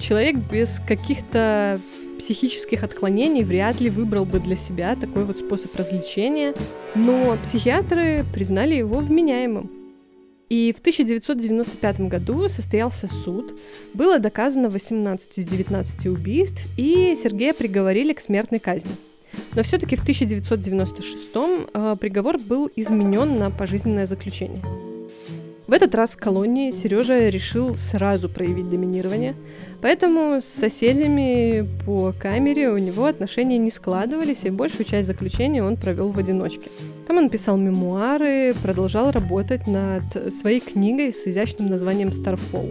человек 0.00 0.36
без 0.36 0.80
каких-то 0.86 1.80
психических 2.18 2.82
отклонений 2.84 3.42
вряд 3.42 3.80
ли 3.80 3.90
выбрал 3.90 4.24
бы 4.24 4.40
для 4.40 4.56
себя 4.56 4.96
такой 4.96 5.24
вот 5.24 5.38
способ 5.38 5.74
развлечения, 5.76 6.54
но 6.94 7.36
психиатры 7.42 8.24
признали 8.32 8.74
его 8.74 8.98
вменяемым. 8.98 9.70
И 10.48 10.72
в 10.74 10.80
1995 10.80 12.00
году 12.02 12.48
состоялся 12.48 13.06
суд, 13.06 13.52
было 13.94 14.18
доказано 14.18 14.70
18 14.70 15.38
из 15.38 15.44
19 15.44 16.06
убийств, 16.06 16.64
и 16.78 17.14
Сергея 17.16 17.52
приговорили 17.52 18.12
к 18.12 18.20
смертной 18.20 18.60
казни– 18.60 18.92
но 19.54 19.62
все-таки 19.62 19.96
в 19.96 20.02
1996 20.02 21.30
э, 21.74 21.96
приговор 22.00 22.38
был 22.38 22.70
изменен 22.76 23.38
на 23.38 23.50
пожизненное 23.50 24.06
заключение. 24.06 24.62
В 25.66 25.72
этот 25.72 25.94
раз 25.94 26.14
в 26.14 26.18
колонии 26.18 26.70
Сережа 26.70 27.28
решил 27.28 27.76
сразу 27.76 28.30
проявить 28.30 28.70
доминирование, 28.70 29.34
поэтому 29.82 30.40
с 30.40 30.46
соседями 30.46 31.68
по 31.84 32.14
камере 32.18 32.70
у 32.70 32.78
него 32.78 33.04
отношения 33.04 33.58
не 33.58 33.70
складывались, 33.70 34.44
и 34.44 34.50
большую 34.50 34.86
часть 34.86 35.06
заключения 35.06 35.62
он 35.62 35.76
провел 35.76 36.10
в 36.10 36.18
одиночке. 36.18 36.70
Там 37.06 37.18
он 37.18 37.28
писал 37.28 37.58
мемуары, 37.58 38.54
продолжал 38.62 39.10
работать 39.10 39.66
над 39.66 40.32
своей 40.32 40.60
книгой 40.60 41.12
с 41.12 41.26
изящным 41.26 41.68
названием 41.68 42.12
«Старфолл». 42.12 42.70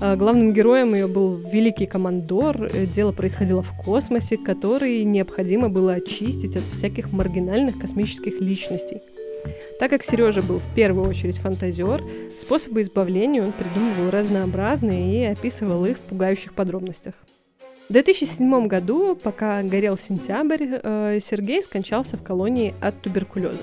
А, 0.00 0.14
главным 0.16 0.52
героем 0.52 0.94
ее 0.94 1.08
был 1.08 1.34
великий 1.34 1.86
командор. 1.86 2.70
Э, 2.72 2.86
дело 2.86 3.12
происходило 3.12 3.62
в 3.62 3.76
космосе, 3.76 4.36
который 4.36 5.02
необходимо 5.02 5.68
было 5.68 5.94
очистить 5.94 6.56
от 6.56 6.62
всяких 6.72 7.12
маргинальных 7.12 7.78
космических 7.78 8.40
личностей. 8.40 9.00
Так 9.80 9.90
как 9.90 10.04
Сережа 10.04 10.42
был 10.42 10.58
в 10.58 10.74
первую 10.74 11.08
очередь 11.08 11.38
фантазер, 11.38 12.02
способы 12.38 12.80
избавления 12.82 13.42
он 13.42 13.52
придумывал 13.52 14.10
разнообразные 14.10 15.22
и 15.22 15.24
описывал 15.32 15.84
их 15.84 15.96
в 15.96 16.00
пугающих 16.00 16.54
подробностях. 16.54 17.14
В 17.88 17.92
2007 17.92 18.66
году, 18.68 19.16
пока 19.16 19.62
горел 19.62 19.96
сентябрь, 19.96 20.78
э, 20.82 21.18
Сергей 21.20 21.62
скончался 21.62 22.16
в 22.16 22.22
колонии 22.22 22.74
от 22.80 23.00
туберкулеза. 23.00 23.56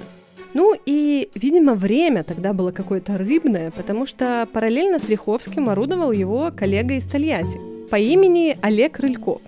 Ну 0.56 0.74
и, 0.86 1.30
видимо, 1.36 1.74
время 1.74 2.24
тогда 2.24 2.54
было 2.54 2.72
какое-то 2.72 3.18
рыбное, 3.18 3.72
потому 3.72 4.06
что 4.06 4.48
параллельно 4.54 5.00
с 5.00 5.10
Лиховским 5.10 5.68
орудовал 5.68 6.14
его 6.14 6.50
коллега 6.56 6.94
из 6.94 7.04
Тольятти 7.04 7.60
по 7.92 7.98
имени 7.98 8.58
Олег 8.62 8.98
Рыльков. 9.00 9.42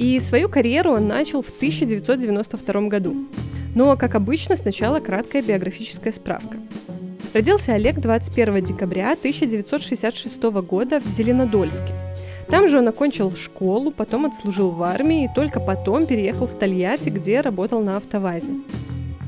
И 0.00 0.18
свою 0.18 0.48
карьеру 0.48 0.90
он 0.90 1.06
начал 1.06 1.42
в 1.42 1.50
1992 1.50 2.88
году. 2.88 3.14
Но, 3.76 3.96
как 3.96 4.16
обычно, 4.16 4.56
сначала 4.56 4.98
краткая 4.98 5.42
биографическая 5.42 6.12
справка. 6.12 6.56
Родился 7.32 7.74
Олег 7.74 8.00
21 8.00 8.64
декабря 8.64 9.12
1966 9.12 10.42
года 10.42 11.00
в 11.00 11.08
Зеленодольске. 11.08 11.94
Там 12.50 12.66
же 12.68 12.78
он 12.78 12.88
окончил 12.88 13.36
школу, 13.36 13.92
потом 13.92 14.26
отслужил 14.26 14.70
в 14.70 14.82
армии 14.82 15.26
и 15.26 15.30
только 15.32 15.60
потом 15.60 16.04
переехал 16.04 16.48
в 16.48 16.58
Тольятти, 16.58 17.10
где 17.10 17.42
работал 17.42 17.80
на 17.80 17.96
автовазе. 17.96 18.50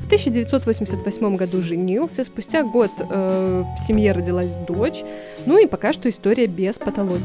1988 0.09 1.35
году 1.35 1.61
женился, 1.61 2.23
спустя 2.23 2.63
год 2.63 2.89
э, 2.97 3.63
в 3.77 3.79
семье 3.79 4.11
родилась 4.11 4.55
дочь, 4.67 5.03
ну 5.45 5.59
и 5.59 5.67
пока 5.67 5.93
что 5.93 6.09
история 6.09 6.47
без 6.47 6.79
патологии. 6.79 7.23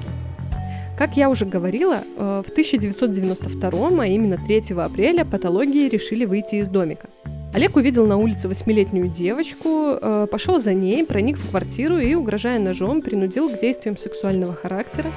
Как 0.98 1.16
я 1.16 1.30
уже 1.30 1.46
говорила, 1.46 2.02
э, 2.18 2.42
в 2.46 2.50
1992, 2.50 4.02
а 4.02 4.06
именно 4.06 4.36
3 4.36 4.74
апреля, 4.76 5.24
патологии 5.24 5.88
решили 5.88 6.26
выйти 6.26 6.56
из 6.56 6.68
домика. 6.68 7.08
Олег 7.54 7.74
увидел 7.76 8.06
на 8.06 8.18
улице 8.18 8.48
восьмилетнюю 8.48 9.08
девочку, 9.08 9.96
э, 9.98 10.26
пошел 10.30 10.60
за 10.60 10.74
ней, 10.74 11.06
проник 11.06 11.38
в 11.38 11.48
квартиру 11.48 11.96
и, 11.96 12.14
угрожая 12.14 12.58
ножом, 12.58 13.00
принудил 13.00 13.48
к 13.48 13.58
действиям 13.58 13.96
сексуального 13.96 14.52
характера, 14.52 15.10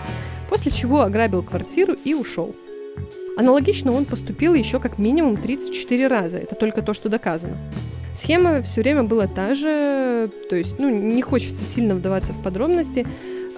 после 0.49 0.71
чего 0.71 1.01
ограбил 1.01 1.43
квартиру 1.43 1.97
и 2.05 2.13
ушел. 2.13 2.55
Аналогично 3.37 3.93
он 3.93 4.05
поступил 4.05 4.55
еще 4.55 4.79
как 4.79 4.97
минимум 4.97 5.37
34 5.37 6.07
раза. 6.07 6.39
Это 6.39 6.55
только 6.55 6.81
то, 6.81 6.93
что 6.93 7.07
доказано. 7.07 7.55
Схема 8.15 8.63
все 8.63 8.81
время 8.81 9.03
была 9.03 9.27
та 9.27 9.53
же, 9.53 10.31
то 10.49 10.55
есть, 10.55 10.79
ну, 10.79 10.89
не 10.89 11.21
хочется 11.21 11.63
сильно 11.63 11.93
вдаваться 11.95 12.33
в 12.33 12.43
подробности, 12.43 13.05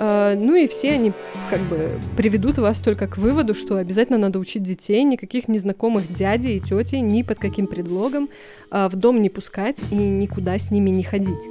Uh, 0.02 0.34
ну 0.38 0.56
и 0.56 0.66
все 0.66 0.94
они 0.94 1.12
как 1.50 1.60
бы 1.64 2.00
приведут 2.16 2.58
вас 2.58 2.80
только 2.80 3.06
к 3.06 3.18
выводу, 3.18 3.54
что 3.54 3.76
обязательно 3.76 4.18
надо 4.18 4.40
учить 4.40 4.64
детей, 4.64 5.04
никаких 5.04 5.50
незнакомых 5.50 6.10
дядей 6.14 6.56
и 6.56 6.62
тетей 6.62 7.02
ни 7.02 7.22
под 7.22 7.40
каким 7.40 7.68
предлогом 7.68 8.30
uh, 8.72 8.90
в 8.90 8.96
дом 8.96 9.22
не 9.22 9.30
пускать 9.30 9.84
и 9.92 9.96
никуда 9.96 10.58
с 10.58 10.72
ними 10.72 10.90
не 10.90 11.04
ходить. 11.04 11.44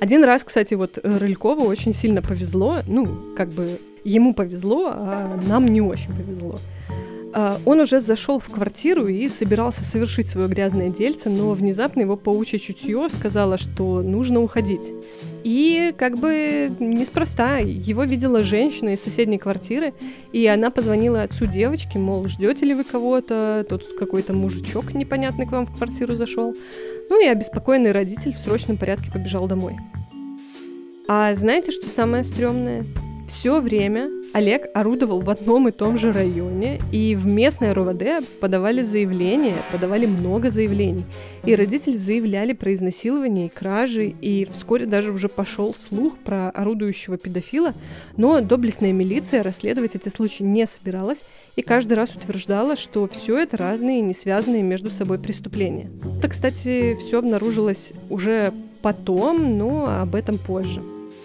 Один 0.00 0.24
раз, 0.24 0.42
кстати, 0.42 0.74
вот 0.74 0.98
Рылькову 1.04 1.64
очень 1.66 1.92
сильно 1.92 2.20
повезло, 2.20 2.78
ну, 2.88 3.06
как 3.36 3.50
бы 3.50 3.78
ему 4.02 4.34
повезло, 4.34 4.90
а 4.92 5.40
нам 5.46 5.68
не 5.68 5.80
очень 5.80 6.10
повезло. 6.10 6.58
А, 7.36 7.58
он 7.66 7.80
уже 7.80 7.98
зашел 7.98 8.38
в 8.38 8.46
квартиру 8.46 9.08
и 9.08 9.28
собирался 9.28 9.82
совершить 9.82 10.28
свое 10.28 10.46
грязное 10.46 10.90
дельце, 10.90 11.28
но 11.28 11.50
внезапно 11.50 12.00
его 12.00 12.16
паучье 12.16 12.60
чутье 12.60 13.08
сказала, 13.10 13.58
что 13.58 14.02
нужно 14.02 14.40
уходить. 14.40 14.92
И 15.42 15.92
как 15.98 16.16
бы 16.16 16.70
неспроста, 16.78 17.58
его 17.58 18.04
видела 18.04 18.44
женщина 18.44 18.90
из 18.90 19.02
соседней 19.02 19.38
квартиры, 19.38 19.94
и 20.32 20.46
она 20.46 20.70
позвонила 20.70 21.22
отцу 21.22 21.46
девочки, 21.46 21.98
мол, 21.98 22.28
ждете 22.28 22.66
ли 22.66 22.74
вы 22.74 22.84
кого-то, 22.84 23.66
тут 23.68 23.82
какой-то 23.98 24.32
мужичок 24.32 24.94
непонятный 24.94 25.46
к 25.46 25.50
вам 25.50 25.66
в 25.66 25.76
квартиру 25.76 26.14
зашел. 26.14 26.54
Ну 27.10 27.20
и 27.20 27.26
обеспокоенный 27.26 27.90
родитель 27.90 28.32
в 28.32 28.38
срочном 28.38 28.76
порядке 28.76 29.10
побежал 29.12 29.48
домой. 29.48 29.74
А 31.08 31.34
знаете, 31.34 31.72
что 31.72 31.88
самое 31.88 32.22
стрёмное? 32.22 32.84
Все 33.34 33.60
время 33.60 34.10
Олег 34.32 34.68
орудовал 34.74 35.20
в 35.20 35.28
одном 35.28 35.66
и 35.66 35.72
том 35.72 35.98
же 35.98 36.12
районе, 36.12 36.80
и 36.92 37.16
в 37.16 37.26
местное 37.26 37.74
РОВД 37.74 38.24
подавали 38.38 38.80
заявления, 38.82 39.56
подавали 39.72 40.06
много 40.06 40.50
заявлений. 40.50 41.04
И 41.44 41.56
родители 41.56 41.96
заявляли 41.96 42.52
про 42.52 42.72
изнасилование 42.72 43.46
и 43.46 43.48
кражи, 43.48 44.14
и 44.20 44.46
вскоре 44.52 44.86
даже 44.86 45.10
уже 45.10 45.28
пошел 45.28 45.74
слух 45.74 46.16
про 46.18 46.50
орудующего 46.50 47.18
педофила, 47.18 47.74
но 48.16 48.40
доблестная 48.40 48.92
милиция 48.92 49.42
расследовать 49.42 49.96
эти 49.96 50.10
случаи 50.10 50.44
не 50.44 50.64
собиралась, 50.64 51.26
и 51.56 51.62
каждый 51.62 51.94
раз 51.94 52.14
утверждала, 52.14 52.76
что 52.76 53.08
все 53.08 53.36
это 53.40 53.56
разные, 53.56 54.00
не 54.00 54.14
связанные 54.14 54.62
между 54.62 54.92
собой 54.92 55.18
преступления. 55.18 55.90
Это, 56.18 56.28
кстати, 56.28 56.96
все 57.00 57.18
обнаружилось 57.18 57.94
уже 58.10 58.52
потом, 58.80 59.58
но 59.58 60.00
об 60.00 60.14
этом 60.14 60.38
позже. 60.38 60.80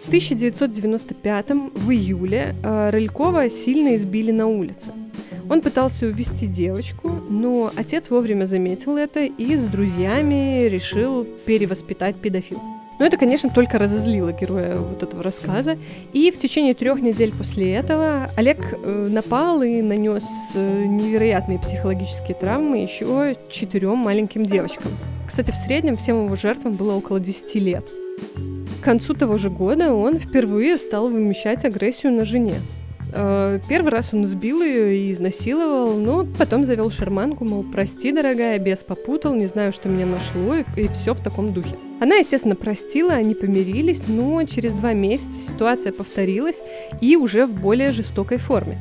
В 0.09 0.11
1995 0.11 1.49
в 1.75 1.91
июле 1.91 2.55
э, 2.63 2.89
Рылькова 2.89 3.47
сильно 3.51 3.95
избили 3.95 4.31
на 4.31 4.47
улице. 4.47 4.91
Он 5.47 5.61
пытался 5.61 6.07
увести 6.07 6.47
девочку, 6.47 7.11
но 7.29 7.71
отец 7.75 8.09
вовремя 8.09 8.45
заметил 8.45 8.97
это 8.97 9.25
и 9.25 9.55
с 9.55 9.61
друзьями 9.61 10.67
решил 10.67 11.25
перевоспитать 11.45 12.15
педофил. 12.15 12.59
Но 12.97 13.05
это, 13.05 13.17
конечно, 13.17 13.51
только 13.51 13.77
разозлило 13.77 14.31
героя 14.31 14.79
вот 14.79 15.03
этого 15.03 15.21
рассказа. 15.21 15.77
И 16.11 16.31
в 16.31 16.39
течение 16.39 16.73
трех 16.73 17.01
недель 17.01 17.31
после 17.31 17.75
этого 17.75 18.31
Олег 18.35 18.65
э, 18.81 19.09
напал 19.11 19.61
и 19.61 19.79
нанес 19.83 20.23
э, 20.55 20.85
невероятные 20.85 21.59
психологические 21.59 22.33
травмы 22.33 22.77
еще 22.77 23.37
четырем 23.51 23.97
маленьким 23.97 24.43
девочкам. 24.47 24.91
Кстати, 25.27 25.51
в 25.51 25.55
среднем 25.55 25.95
всем 25.95 26.25
его 26.25 26.35
жертвам 26.35 26.73
было 26.73 26.95
около 26.95 27.19
10 27.19 27.55
лет. 27.61 27.87
К 28.79 28.83
концу 28.83 29.13
того 29.13 29.38
же 29.38 29.50
года 29.50 29.93
он 29.93 30.19
впервые 30.19 30.77
стал 30.77 31.09
вымещать 31.09 31.65
агрессию 31.65 32.13
на 32.13 32.24
жене. 32.24 32.55
Э, 33.12 33.59
первый 33.67 33.89
раз 33.89 34.13
он 34.13 34.25
сбил 34.25 34.62
ее 34.62 34.95
и 34.98 35.12
изнасиловал, 35.12 35.95
но 35.95 36.25
потом 36.38 36.63
завел 36.63 36.89
шарманку, 36.89 37.43
мол, 37.43 37.63
прости, 37.63 38.12
дорогая, 38.12 38.57
бес 38.59 38.83
попутал, 38.83 39.33
не 39.33 39.48
знаю, 39.48 39.74
что 39.74 39.89
меня 39.89 40.05
нашло, 40.05 40.55
и 40.77 40.88
все 40.88 41.13
в 41.13 41.21
таком 41.21 41.53
духе. 41.53 41.75
Она, 42.00 42.15
естественно, 42.15 42.55
простила, 42.55 43.13
они 43.13 43.36
помирились, 43.36 44.07
но 44.07 44.43
через 44.43 44.74
два 44.74 44.93
месяца 44.93 45.39
ситуация 45.39 45.91
повторилась 45.91 46.62
и 47.01 47.17
уже 47.17 47.45
в 47.45 47.53
более 47.53 47.91
жестокой 47.91 48.38
форме. 48.38 48.77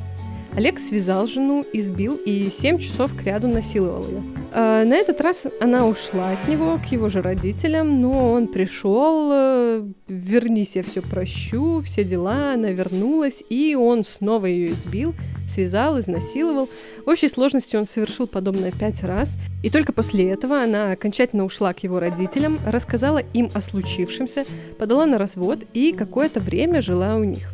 Олег 0.59 0.81
связал 0.81 1.29
жену, 1.29 1.65
избил 1.73 2.17
и 2.17 2.51
7 2.51 2.79
часов 2.79 3.15
к 3.15 3.23
ряду 3.23 3.47
насиловал 3.47 4.05
ее. 4.09 4.23
А, 4.53 4.85
на 4.85 4.97
этот 4.97 5.21
раз 5.21 5.47
она 5.61 5.87
ушла 5.87 6.33
от 6.33 6.49
него 6.49 6.81
к 6.85 6.91
его 6.91 7.09
же 7.09 7.23
родителям, 7.23 8.03
но 8.03 8.33
он 8.33 8.49
пришел, 8.49 9.31
э, 9.33 9.85
вернись, 10.09 10.75
я 10.75 10.83
все 10.83 11.01
прощу, 11.01 11.81
все 11.85 12.03
дела, 12.03 12.55
она 12.55 12.73
вернулась, 12.73 13.45
и 13.49 13.77
он 13.77 14.03
снова 14.03 14.47
ее 14.47 14.73
избил, 14.73 15.15
связал, 15.47 16.01
изнасиловал. 16.01 16.69
В 17.07 17.09
общей 17.09 17.29
сложности 17.29 17.77
он 17.77 17.87
совершил 17.87 18.27
подобное 18.27 18.73
пять 18.73 19.05
раз, 19.05 19.39
и 19.63 19.71
только 19.71 19.93
после 19.93 20.29
этого 20.29 20.61
она 20.61 20.91
окончательно 20.91 21.45
ушла 21.45 21.73
к 21.73 21.85
его 21.85 22.01
родителям, 22.01 22.59
рассказала 22.67 23.19
им 23.33 23.49
о 23.55 23.61
случившемся, 23.61 24.45
подала 24.77 25.07
на 25.07 25.19
развод 25.19 25.61
и 25.73 25.93
какое-то 25.93 26.41
время 26.41 26.83
жила 26.83 27.15
у 27.15 27.23
них. 27.23 27.49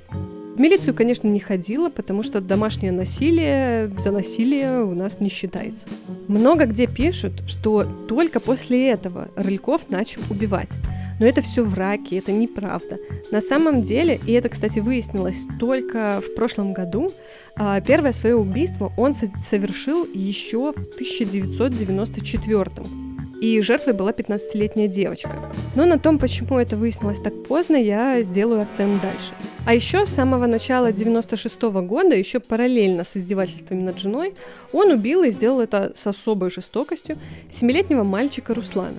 В 0.54 0.60
милицию, 0.60 0.94
конечно, 0.94 1.26
не 1.26 1.40
ходила, 1.40 1.90
потому 1.90 2.22
что 2.22 2.40
домашнее 2.40 2.92
насилие 2.92 3.88
за 3.98 4.12
насилие 4.12 4.84
у 4.84 4.94
нас 4.94 5.18
не 5.18 5.28
считается. 5.28 5.88
Много 6.28 6.66
где 6.66 6.86
пишут, 6.86 7.32
что 7.48 7.84
только 8.08 8.38
после 8.38 8.90
этого 8.90 9.28
Рыльков 9.34 9.90
начал 9.90 10.22
убивать. 10.30 10.70
Но 11.18 11.26
это 11.26 11.42
все 11.42 11.64
враки, 11.64 12.14
это 12.14 12.30
неправда. 12.30 12.98
На 13.32 13.40
самом 13.40 13.82
деле, 13.82 14.20
и 14.26 14.32
это, 14.32 14.48
кстати, 14.48 14.78
выяснилось 14.78 15.42
только 15.58 16.22
в 16.24 16.36
прошлом 16.36 16.72
году, 16.72 17.10
а, 17.56 17.80
первое 17.80 18.12
свое 18.12 18.36
убийство 18.36 18.92
он 18.96 19.14
совершил 19.14 20.06
еще 20.12 20.72
в 20.72 20.86
1994 20.94 23.13
и 23.40 23.60
жертвой 23.60 23.94
была 23.94 24.12
15-летняя 24.12 24.88
девочка. 24.88 25.30
Но 25.74 25.86
на 25.86 25.98
том, 25.98 26.18
почему 26.18 26.58
это 26.58 26.76
выяснилось 26.76 27.20
так 27.20 27.44
поздно, 27.44 27.76
я 27.76 28.22
сделаю 28.22 28.62
акцент 28.62 29.00
дальше. 29.02 29.32
А 29.66 29.74
еще 29.74 30.04
с 30.04 30.10
самого 30.10 30.46
начала 30.46 30.92
96 30.92 31.62
-го 31.62 31.82
года, 31.82 32.14
еще 32.14 32.40
параллельно 32.40 33.04
с 33.04 33.16
издевательствами 33.16 33.82
над 33.82 33.98
женой, 33.98 34.34
он 34.72 34.90
убил 34.90 35.22
и 35.22 35.30
сделал 35.30 35.60
это 35.60 35.92
с 35.94 36.06
особой 36.06 36.50
жестокостью 36.50 37.16
семилетнего 37.50 38.04
мальчика 38.04 38.54
Руслана. 38.54 38.98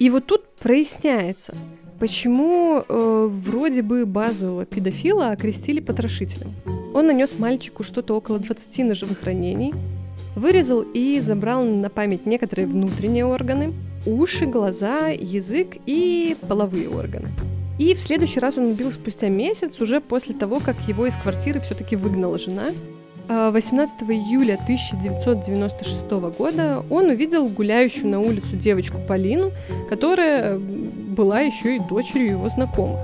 И 0.00 0.10
вот 0.10 0.26
тут 0.26 0.48
проясняется, 0.58 1.54
почему 2.00 2.82
э, 2.88 3.28
вроде 3.30 3.82
бы 3.82 4.06
базового 4.06 4.64
педофила 4.64 5.30
окрестили 5.30 5.80
потрошителем. 5.80 6.52
Он 6.94 7.06
нанес 7.06 7.38
мальчику 7.38 7.84
что-то 7.84 8.16
около 8.16 8.38
20 8.38 8.78
ножевых 8.78 9.22
ранений, 9.24 9.74
Вырезал 10.36 10.82
и 10.82 11.20
забрал 11.20 11.64
на 11.64 11.90
память 11.90 12.26
некоторые 12.26 12.66
внутренние 12.66 13.26
органы, 13.26 13.72
уши, 14.06 14.46
глаза, 14.46 15.08
язык 15.08 15.76
и 15.86 16.36
половые 16.48 16.88
органы. 16.88 17.28
И 17.78 17.94
в 17.94 18.00
следующий 18.00 18.40
раз 18.40 18.58
он 18.58 18.66
убил 18.66 18.92
спустя 18.92 19.28
месяц, 19.28 19.80
уже 19.80 20.00
после 20.00 20.34
того, 20.34 20.60
как 20.60 20.76
его 20.86 21.06
из 21.06 21.14
квартиры 21.16 21.60
все-таки 21.60 21.96
выгнала 21.96 22.38
жена. 22.38 22.66
18 23.28 23.96
а 24.02 24.04
июля 24.12 24.54
1996 24.54 26.10
года 26.36 26.84
он 26.90 27.06
увидел 27.06 27.46
гуляющую 27.46 28.08
на 28.08 28.20
улицу 28.20 28.56
девочку 28.56 28.98
Полину, 29.06 29.52
которая 29.88 30.58
была 30.58 31.40
еще 31.40 31.76
и 31.76 31.78
дочерью 31.78 32.32
его 32.32 32.48
знакомых. 32.48 32.98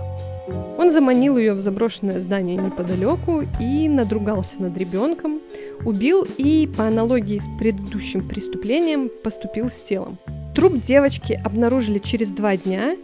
Он 0.78 0.90
заманил 0.90 1.38
ее 1.38 1.54
в 1.54 1.60
заброшенное 1.60 2.20
здание 2.20 2.56
неподалеку 2.56 3.44
и 3.60 3.88
надругался 3.88 4.60
над 4.60 4.76
ребенком, 4.76 5.40
убил 5.84 6.26
и, 6.36 6.68
по 6.76 6.86
аналогии 6.86 7.38
с 7.38 7.58
предыдущим 7.58 8.26
преступлением, 8.26 9.10
поступил 9.22 9.70
с 9.70 9.80
телом. 9.82 10.18
Труп 10.54 10.80
девочки 10.80 11.40
обнаружили 11.44 11.98
через 11.98 12.30
два 12.30 12.56
дня, 12.56 12.96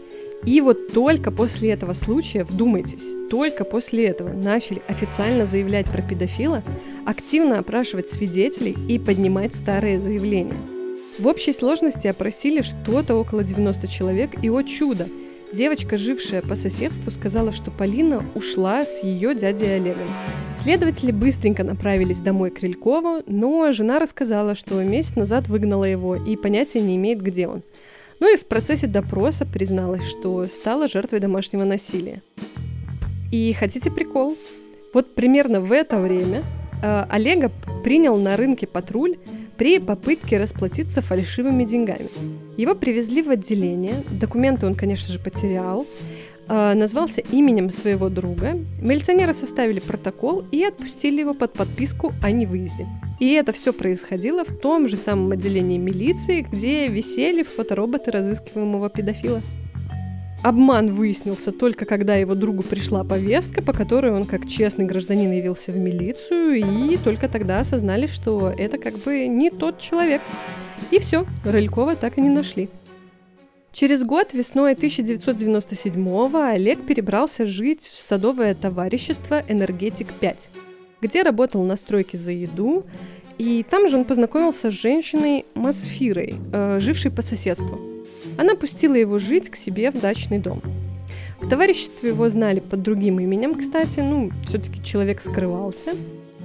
и 0.44 0.60
вот 0.60 0.92
только 0.92 1.30
после 1.30 1.70
этого 1.70 1.92
случая, 1.92 2.44
вдумайтесь, 2.44 3.14
только 3.30 3.64
после 3.64 4.06
этого 4.06 4.32
начали 4.32 4.82
официально 4.88 5.46
заявлять 5.46 5.86
про 5.86 6.02
педофила, 6.02 6.62
активно 7.06 7.58
опрашивать 7.58 8.08
свидетелей 8.08 8.76
и 8.88 8.98
поднимать 8.98 9.54
старые 9.54 10.00
заявления. 10.00 10.56
В 11.18 11.26
общей 11.26 11.52
сложности 11.52 12.08
опросили 12.08 12.62
что-то 12.62 13.16
около 13.16 13.44
90 13.44 13.86
человек, 13.86 14.30
и 14.42 14.48
о 14.48 14.62
чудо, 14.62 15.06
Девочка, 15.52 15.98
жившая 15.98 16.40
по 16.40 16.56
соседству, 16.56 17.10
сказала, 17.10 17.52
что 17.52 17.70
Полина 17.70 18.24
ушла 18.34 18.86
с 18.86 19.02
ее 19.02 19.34
дядей 19.34 19.76
Олегом. 19.76 20.08
Следователи 20.56 21.10
быстренько 21.10 21.62
направились 21.62 22.20
домой 22.20 22.50
к 22.50 22.60
Рилькову, 22.60 23.22
но 23.26 23.70
жена 23.72 23.98
рассказала, 23.98 24.54
что 24.54 24.82
месяц 24.82 25.14
назад 25.14 25.48
выгнала 25.48 25.84
его 25.84 26.16
и 26.16 26.36
понятия 26.36 26.80
не 26.80 26.96
имеет, 26.96 27.20
где 27.20 27.48
он. 27.48 27.62
Ну 28.18 28.32
и 28.32 28.38
в 28.38 28.46
процессе 28.46 28.86
допроса 28.86 29.44
призналась, 29.44 30.08
что 30.08 30.46
стала 30.46 30.88
жертвой 30.88 31.20
домашнего 31.20 31.64
насилия. 31.64 32.22
И 33.30 33.52
хотите 33.52 33.90
прикол? 33.90 34.38
Вот 34.94 35.14
примерно 35.14 35.60
в 35.60 35.70
это 35.70 35.98
время 35.98 36.42
э, 36.82 37.04
Олега 37.10 37.50
принял 37.84 38.16
на 38.16 38.38
рынке 38.38 38.66
патруль 38.66 39.18
при 39.62 39.78
попытке 39.78 40.38
расплатиться 40.38 41.02
фальшивыми 41.02 41.62
деньгами. 41.62 42.08
Его 42.56 42.74
привезли 42.74 43.22
в 43.22 43.30
отделение, 43.30 43.94
документы 44.10 44.66
он, 44.66 44.74
конечно 44.74 45.12
же, 45.12 45.20
потерял, 45.20 45.86
э, 46.48 46.74
назвался 46.74 47.20
именем 47.20 47.70
своего 47.70 48.08
друга. 48.08 48.58
Милиционеры 48.80 49.32
составили 49.34 49.78
протокол 49.78 50.44
и 50.50 50.64
отпустили 50.64 51.20
его 51.20 51.32
под 51.32 51.52
подписку 51.52 52.12
о 52.20 52.32
невыезде. 52.32 52.88
И 53.20 53.34
это 53.34 53.52
все 53.52 53.72
происходило 53.72 54.44
в 54.44 54.52
том 54.52 54.88
же 54.88 54.96
самом 54.96 55.30
отделении 55.30 55.78
милиции, 55.78 56.40
где 56.40 56.88
висели 56.88 57.44
фотороботы 57.44 58.10
разыскиваемого 58.10 58.90
педофила. 58.90 59.42
Обман 60.42 60.92
выяснился 60.92 61.52
только 61.52 61.84
когда 61.84 62.16
его 62.16 62.34
другу 62.34 62.64
пришла 62.64 63.04
повестка, 63.04 63.62
по 63.62 63.72
которой 63.72 64.10
он 64.10 64.24
как 64.24 64.48
честный 64.48 64.84
гражданин 64.84 65.30
явился 65.30 65.70
в 65.70 65.76
милицию, 65.76 66.56
и 66.56 66.96
только 66.96 67.28
тогда 67.28 67.60
осознали, 67.60 68.06
что 68.06 68.52
это 68.56 68.76
как 68.76 68.98
бы 68.98 69.28
не 69.28 69.50
тот 69.50 69.78
человек. 69.78 70.20
И 70.90 70.98
все, 70.98 71.26
Рылькова 71.44 71.94
так 71.94 72.18
и 72.18 72.20
не 72.20 72.28
нашли. 72.28 72.68
Через 73.72 74.02
год, 74.02 74.34
весной 74.34 74.74
1997-го, 74.74 76.42
Олег 76.42 76.84
перебрался 76.84 77.46
жить 77.46 77.82
в 77.82 77.96
садовое 77.96 78.54
товарищество 78.54 79.42
«Энергетик-5», 79.48 80.48
где 81.00 81.22
работал 81.22 81.62
на 81.62 81.76
стройке 81.76 82.18
за 82.18 82.32
еду, 82.32 82.84
и 83.38 83.64
там 83.68 83.88
же 83.88 83.96
он 83.96 84.04
познакомился 84.04 84.70
с 84.70 84.74
женщиной 84.74 85.46
Масфирой, 85.54 86.34
э, 86.52 86.78
жившей 86.80 87.12
по 87.12 87.22
соседству. 87.22 87.91
Она 88.38 88.54
пустила 88.54 88.94
его 88.94 89.18
жить 89.18 89.50
к 89.50 89.56
себе 89.56 89.90
в 89.90 90.00
дачный 90.00 90.38
дом. 90.38 90.60
В 91.40 91.48
товариществе 91.48 92.10
его 92.10 92.28
знали 92.28 92.60
под 92.60 92.82
другим 92.82 93.18
именем, 93.20 93.54
кстати, 93.54 94.00
ну, 94.00 94.30
все-таки 94.44 94.82
человек 94.82 95.20
скрывался– 95.20 95.90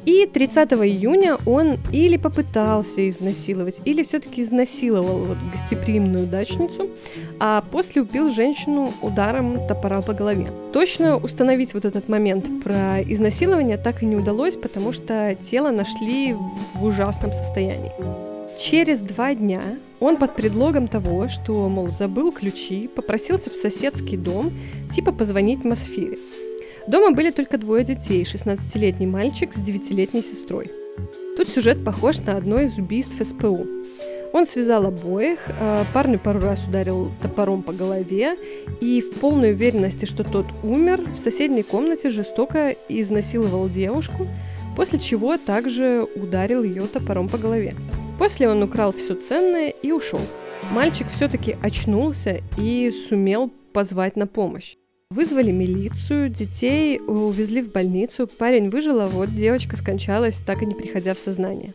и 0.08 0.26
30 0.26 0.71
июня 0.71 1.36
он 1.45 1.78
или 1.91 2.15
попытался 2.15 3.10
изнасиловать, 3.10 3.82
или 3.84 4.04
все-таки 4.04 4.41
изнасиловал 4.41 5.17
вот 5.17 5.38
гостеприимную 5.52 6.28
дачницу, 6.28 6.89
а 7.41 7.62
после 7.71 8.04
убил 8.04 8.30
женщину 8.30 8.93
ударом 9.02 9.67
топора 9.67 10.02
по 10.02 10.13
голове. 10.13 10.47
Точно 10.71 11.17
установить 11.17 11.73
вот 11.73 11.84
этот 11.84 12.08
момент 12.08 12.45
про 12.63 13.02
изнасилование 13.02 13.76
так 13.78 14.02
и 14.02 14.06
не 14.06 14.15
удалось, 14.15 14.56
потому 14.56 14.93
что 14.93 15.36
тело 15.41 15.71
нашли 15.71 16.38
в 16.76 16.86
ужасном 16.86 17.34
состоянии. 17.34 17.91
Через 18.60 19.02
два 19.02 19.36
дня 19.36 19.62
он 20.00 20.17
под 20.17 20.36
предлогом 20.36 20.88
того, 20.88 21.28
что, 21.28 21.70
мол, 21.70 21.89
забыл 21.89 22.32
ключи, 22.32 22.88
попросился 22.88 23.52
в 23.52 23.56
соседский 23.56 24.17
дом, 24.17 24.52
типа 24.91 25.12
позвонить 25.12 25.63
Мосфере. 25.63 26.17
Дома 26.88 27.12
были 27.12 27.30
только 27.30 27.58
двое 27.58 27.84
детей, 27.84 28.24
16-летний 28.24 29.06
мальчик 29.06 29.54
с 29.54 29.62
9-летней 29.62 30.22
сестрой. 30.22 30.72
Тут 31.36 31.50
сюжет 31.50 31.84
похож 31.84 32.17
на 32.20 32.36
одно 32.36 32.60
из 32.60 32.78
убийств 32.80 33.15
СПУ. 33.24 33.67
Он 34.34 34.46
связал 34.46 34.88
обоих, 34.88 35.39
а, 35.60 35.86
парню 35.93 36.20
пару 36.20 36.39
раз 36.39 36.65
ударил 36.65 37.12
топором 37.22 37.62
по 37.62 37.74
голове 37.74 38.36
и 38.82 39.02
в 39.02 39.12
полной 39.20 39.54
уверенности, 39.54 40.06
что 40.06 40.24
тот 40.24 40.48
умер, 40.63 41.02
в 41.13 41.17
соседней 41.17 41.63
комнате 41.63 42.10
жестоко 42.10 42.76
изнасиловал 42.89 43.70
девушку, 43.70 44.28
после 44.76 45.00
чего 45.00 45.38
также 45.38 46.08
ударил 46.15 46.63
ее 46.63 46.88
топором 46.88 47.30
по 47.30 47.38
голове. 47.38 47.76
После 48.17 48.49
он 48.49 48.63
украл 48.63 48.93
все 48.93 49.15
ценное 49.15 49.69
и 49.69 49.91
ушел. 49.91 50.19
Мальчик 50.71 51.08
все-таки 51.10 51.56
очнулся 51.62 52.41
и 52.58 52.91
сумел 52.91 53.51
позвать 53.73 54.15
на 54.15 54.27
помощь. 54.27 54.75
Вызвали 55.10 55.51
милицию, 55.51 56.30
детей 56.30 56.99
увезли 56.99 57.62
в 57.62 57.71
больницу, 57.71 58.27
парень 58.27 58.69
выжил, 58.69 58.99
а 58.99 59.08
вот 59.08 59.34
девочка 59.34 59.77
скончалась, 59.77 60.41
так 60.41 60.62
и 60.62 60.65
не 60.65 60.73
приходя 60.73 61.13
в 61.13 61.19
сознание. 61.19 61.73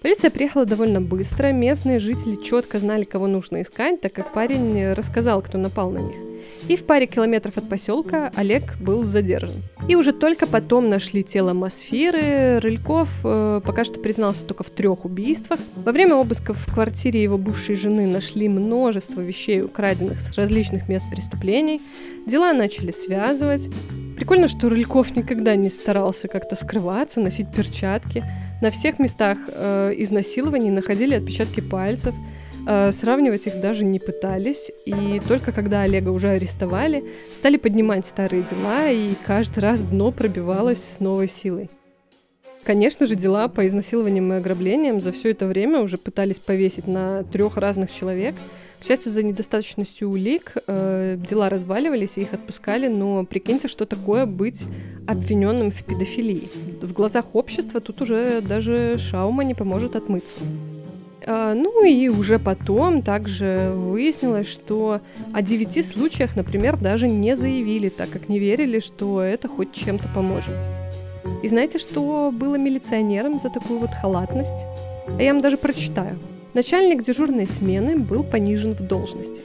Полиция 0.00 0.30
приехала 0.30 0.66
довольно 0.66 1.00
быстро, 1.00 1.52
местные 1.52 2.00
жители 2.00 2.42
четко 2.42 2.80
знали, 2.80 3.04
кого 3.04 3.28
нужно 3.28 3.62
искать, 3.62 4.00
так 4.00 4.12
как 4.12 4.32
парень 4.32 4.94
рассказал, 4.94 5.42
кто 5.42 5.58
напал 5.58 5.90
на 5.90 5.98
них. 5.98 6.31
И 6.68 6.76
в 6.76 6.84
паре 6.84 7.06
километров 7.06 7.56
от 7.56 7.68
поселка 7.68 8.30
Олег 8.34 8.76
был 8.78 9.04
задержан. 9.04 9.62
И 9.88 9.96
уже 9.96 10.12
только 10.12 10.46
потом 10.46 10.88
нашли 10.88 11.24
тело 11.24 11.52
Мосферы. 11.52 12.60
Рыльков 12.60 13.08
э, 13.24 13.60
пока 13.64 13.84
что 13.84 13.98
признался 13.98 14.46
только 14.46 14.64
в 14.64 14.70
трех 14.70 15.04
убийствах. 15.04 15.58
Во 15.76 15.92
время 15.92 16.14
обысков 16.14 16.56
в 16.58 16.72
квартире 16.72 17.22
его 17.22 17.38
бывшей 17.38 17.74
жены 17.74 18.06
нашли 18.06 18.48
множество 18.48 19.20
вещей, 19.20 19.62
украденных 19.62 20.20
с 20.20 20.32
различных 20.32 20.88
мест 20.88 21.04
преступлений. 21.10 21.80
Дела 22.26 22.52
начали 22.52 22.92
связывать. 22.92 23.68
Прикольно, 24.16 24.46
что 24.46 24.68
Рыльков 24.68 25.16
никогда 25.16 25.56
не 25.56 25.68
старался 25.68 26.28
как-то 26.28 26.54
скрываться, 26.54 27.20
носить 27.20 27.50
перчатки. 27.50 28.22
На 28.60 28.70
всех 28.70 29.00
местах 29.00 29.38
э, 29.48 29.94
изнасилований 29.96 30.70
находили 30.70 31.14
отпечатки 31.14 31.60
пальцев– 31.60 32.14
сравнивать 32.64 33.46
их 33.46 33.60
даже 33.60 33.84
не 33.84 33.98
пытались, 33.98 34.70
и 34.86 35.20
только 35.28 35.52
когда 35.52 35.82
Олега 35.82 36.10
уже 36.10 36.30
арестовали, 36.30 37.04
стали 37.34 37.56
поднимать 37.56 38.06
старые 38.06 38.42
дела, 38.42 38.90
и 38.90 39.14
каждый 39.26 39.60
раз 39.60 39.84
дно 39.84 40.12
пробивалось 40.12 40.82
с 40.82 41.00
новой 41.00 41.28
силой. 41.28 41.70
Конечно 42.64 43.06
же, 43.06 43.16
дела 43.16 43.48
по 43.48 43.66
изнасилованиям 43.66 44.32
и 44.32 44.36
ограблениям 44.36 45.00
за 45.00 45.10
все 45.10 45.30
это 45.30 45.46
время 45.46 45.80
уже 45.80 45.98
пытались 45.98 46.38
повесить 46.38 46.86
на 46.86 47.24
трех 47.24 47.56
разных 47.56 47.90
человек. 47.90 48.36
К 48.80 48.84
счастью, 48.84 49.12
за 49.12 49.22
недостаточностью 49.22 50.10
улик 50.10 50.54
э, 50.66 51.16
дела 51.18 51.48
разваливались 51.48 52.18
и 52.18 52.22
их 52.22 52.32
отпускали, 52.32 52.88
но 52.88 53.24
прикиньте, 53.24 53.68
что 53.68 53.84
такое 53.84 54.26
быть 54.26 54.64
обвиненным 55.06 55.70
в 55.70 55.84
педофилии. 55.84 56.48
В 56.80 56.92
глазах 56.92 57.34
общества 57.34 57.80
тут 57.80 58.00
уже 58.00 58.40
даже 58.40 58.96
шаума 58.98 59.44
не 59.44 59.54
поможет 59.54 59.96
отмыться. 59.96 60.40
А, 61.26 61.54
ну 61.54 61.84
и 61.84 62.08
уже 62.08 62.38
потом 62.38 63.02
также 63.02 63.72
выяснилось, 63.74 64.48
что 64.48 65.00
о 65.32 65.42
девяти 65.42 65.82
случаях, 65.82 66.36
например, 66.36 66.76
даже 66.76 67.08
не 67.08 67.36
заявили, 67.36 67.88
так 67.88 68.10
как 68.10 68.28
не 68.28 68.38
верили, 68.38 68.80
что 68.80 69.22
это 69.22 69.48
хоть 69.48 69.72
чем-то 69.72 70.08
поможет. 70.14 70.54
И 71.42 71.48
знаете, 71.48 71.78
что 71.78 72.32
было 72.32 72.56
милиционером 72.56 73.38
за 73.38 73.50
такую 73.50 73.78
вот 73.78 73.90
халатность? 73.90 74.66
А 75.06 75.22
я 75.22 75.32
вам 75.32 75.42
даже 75.42 75.56
прочитаю. 75.56 76.18
Начальник 76.54 77.02
дежурной 77.02 77.46
смены 77.46 77.96
был 77.96 78.24
понижен 78.24 78.74
в 78.74 78.80
должности. 78.80 79.42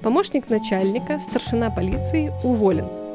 Помощник 0.00 0.48
начальника, 0.48 1.18
старшина 1.18 1.70
полиции, 1.70 2.32
уволен– 2.42 2.86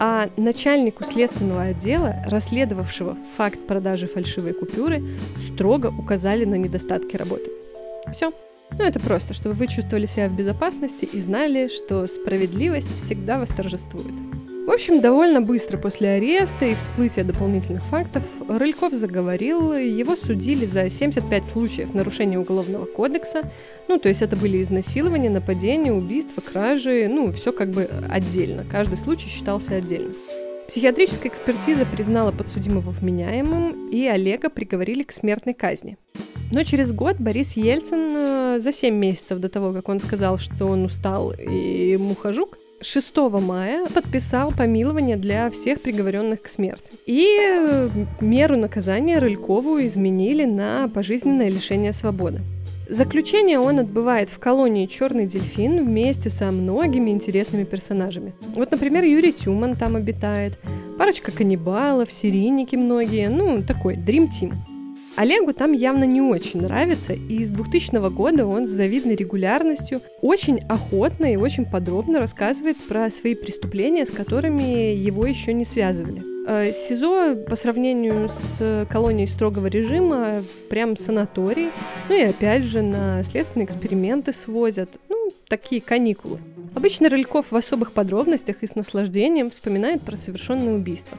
а 0.00 0.30
начальнику 0.38 1.04
следственного 1.04 1.62
отдела, 1.64 2.16
расследовавшего 2.26 3.18
факт 3.36 3.58
продажи 3.66 4.06
фальшивой 4.06 4.54
купюры, 4.54 5.02
строго 5.36 5.92
указали 5.96 6.46
на 6.46 6.54
недостатки 6.54 7.16
работы. 7.16 7.50
Все. 8.10 8.32
Ну, 8.78 8.84
это 8.84 8.98
просто, 8.98 9.34
чтобы 9.34 9.54
вы 9.54 9.66
чувствовали 9.66 10.06
себя 10.06 10.28
в 10.28 10.36
безопасности 10.36 11.04
и 11.04 11.20
знали, 11.20 11.68
что 11.68 12.06
справедливость 12.06 12.96
всегда 12.96 13.38
восторжествует. 13.38 14.14
В 14.70 14.72
общем, 14.72 15.00
довольно 15.00 15.42
быстро 15.42 15.78
после 15.78 16.10
ареста 16.10 16.64
и 16.64 16.76
всплытия 16.76 17.24
дополнительных 17.24 17.82
фактов 17.82 18.22
Рыльков 18.48 18.92
заговорил, 18.92 19.72
его 19.72 20.14
судили 20.14 20.64
за 20.64 20.88
75 20.88 21.44
случаев 21.44 21.92
нарушения 21.92 22.38
Уголовного 22.38 22.84
кодекса, 22.84 23.50
ну, 23.88 23.98
то 23.98 24.08
есть 24.08 24.22
это 24.22 24.36
были 24.36 24.62
изнасилования, 24.62 25.28
нападения, 25.28 25.92
убийства, 25.92 26.40
кражи, 26.40 27.08
ну, 27.10 27.32
все 27.32 27.50
как 27.50 27.70
бы 27.70 27.90
отдельно, 28.08 28.64
каждый 28.70 28.96
случай 28.96 29.28
считался 29.28 29.74
отдельно. 29.74 30.14
Психиатрическая 30.68 31.32
экспертиза 31.32 31.84
признала 31.84 32.30
подсудимого 32.30 32.92
вменяемым, 32.92 33.90
и 33.90 34.06
Олега 34.06 34.50
приговорили 34.50 35.02
к 35.02 35.10
смертной 35.10 35.54
казни. 35.54 35.98
Но 36.52 36.62
через 36.62 36.92
год 36.92 37.16
Борис 37.18 37.56
Ельцин 37.56 38.14
э, 38.14 38.58
за 38.60 38.70
7 38.70 38.94
месяцев 38.94 39.40
до 39.40 39.48
того, 39.48 39.72
как 39.72 39.88
он 39.88 39.98
сказал, 39.98 40.38
что 40.38 40.66
он 40.66 40.84
устал 40.84 41.32
и 41.32 41.96
мухожук, 41.96 42.56
6 42.82 43.16
мая 43.42 43.86
подписал 43.86 44.52
помилование 44.52 45.16
для 45.16 45.50
всех 45.50 45.82
приговоренных 45.82 46.42
к 46.42 46.48
смерти. 46.48 46.92
И 47.04 47.26
э, 47.38 47.88
меру 48.20 48.56
наказания 48.56 49.18
Рылькову 49.18 49.84
изменили 49.84 50.46
на 50.46 50.88
пожизненное 50.88 51.50
лишение 51.50 51.92
свободы. 51.92 52.40
Заключение 52.88 53.60
он 53.60 53.78
отбывает 53.78 54.30
в 54.30 54.38
колонии 54.38 54.86
«Черный 54.86 55.26
дельфин» 55.26 55.84
вместе 55.84 56.30
со 56.30 56.50
многими 56.50 57.10
интересными 57.10 57.64
персонажами. 57.64 58.32
Вот, 58.56 58.70
например, 58.72 59.04
Юрий 59.04 59.32
Тюман 59.32 59.76
там 59.76 59.94
обитает, 59.94 60.58
парочка 60.98 61.30
каннибалов, 61.30 62.10
серийники 62.10 62.76
многие, 62.76 63.28
ну, 63.28 63.62
такой 63.62 63.94
Dream 63.94 64.28
Team. 64.28 64.54
Олегу 65.20 65.52
там 65.52 65.72
явно 65.72 66.04
не 66.04 66.22
очень 66.22 66.62
нравится, 66.62 67.12
и 67.12 67.44
с 67.44 67.50
2000 67.50 68.08
года 68.08 68.46
он 68.46 68.66
с 68.66 68.70
завидной 68.70 69.16
регулярностью 69.16 70.00
очень 70.22 70.60
охотно 70.66 71.30
и 71.30 71.36
очень 71.36 71.66
подробно 71.66 72.20
рассказывает 72.20 72.78
про 72.88 73.10
свои 73.10 73.34
преступления, 73.34 74.06
с 74.06 74.10
которыми 74.10 74.94
его 74.94 75.26
еще 75.26 75.52
не 75.52 75.66
связывали. 75.66 76.22
Э, 76.48 76.72
СИЗО 76.72 77.34
по 77.34 77.54
сравнению 77.54 78.30
с 78.30 78.86
колонией 78.88 79.28
строгого 79.28 79.66
режима 79.66 80.42
прям 80.70 80.96
санаторий. 80.96 81.68
Ну 82.08 82.14
и 82.14 82.22
опять 82.22 82.64
же 82.64 82.80
на 82.80 83.22
следственные 83.22 83.66
эксперименты 83.66 84.32
свозят. 84.32 84.98
Ну, 85.10 85.32
такие 85.48 85.82
каникулы. 85.82 86.38
Обычно 86.74 87.08
Рыльков 87.08 87.50
в 87.50 87.56
особых 87.56 87.92
подробностях 87.92 88.62
и 88.62 88.66
с 88.66 88.74
наслаждением 88.74 89.50
вспоминает 89.50 90.02
про 90.02 90.16
совершенное 90.16 90.74
убийство. 90.74 91.18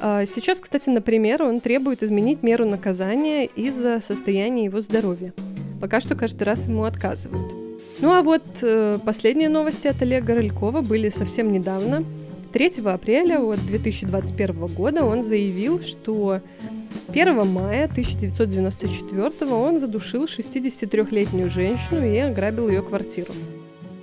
А 0.00 0.24
сейчас, 0.26 0.60
кстати, 0.60 0.88
например, 0.88 1.42
он 1.42 1.60
требует 1.60 2.02
изменить 2.02 2.42
меру 2.42 2.66
наказания 2.66 3.44
из-за 3.44 4.00
состояния 4.00 4.64
его 4.64 4.80
здоровья. 4.80 5.32
Пока 5.80 6.00
что 6.00 6.14
каждый 6.14 6.44
раз 6.44 6.66
ему 6.66 6.84
отказывают. 6.84 7.52
Ну 8.00 8.12
а 8.12 8.22
вот 8.22 8.42
э, 8.62 8.98
последние 9.04 9.48
новости 9.48 9.88
от 9.88 10.00
Олега 10.02 10.34
Рылькова 10.34 10.82
были 10.82 11.08
совсем 11.08 11.52
недавно. 11.52 12.04
3 12.52 12.72
апреля 12.84 13.38
вот 13.38 13.58
2021 13.66 14.66
года 14.66 15.04
он 15.04 15.22
заявил, 15.22 15.82
что 15.82 16.40
1 17.08 17.46
мая 17.46 17.84
1994 17.84 19.50
он 19.50 19.78
задушил 19.78 20.24
63-летнюю 20.24 21.50
женщину 21.50 22.04
и 22.04 22.18
ограбил 22.18 22.68
ее 22.68 22.82
квартиру. 22.82 23.32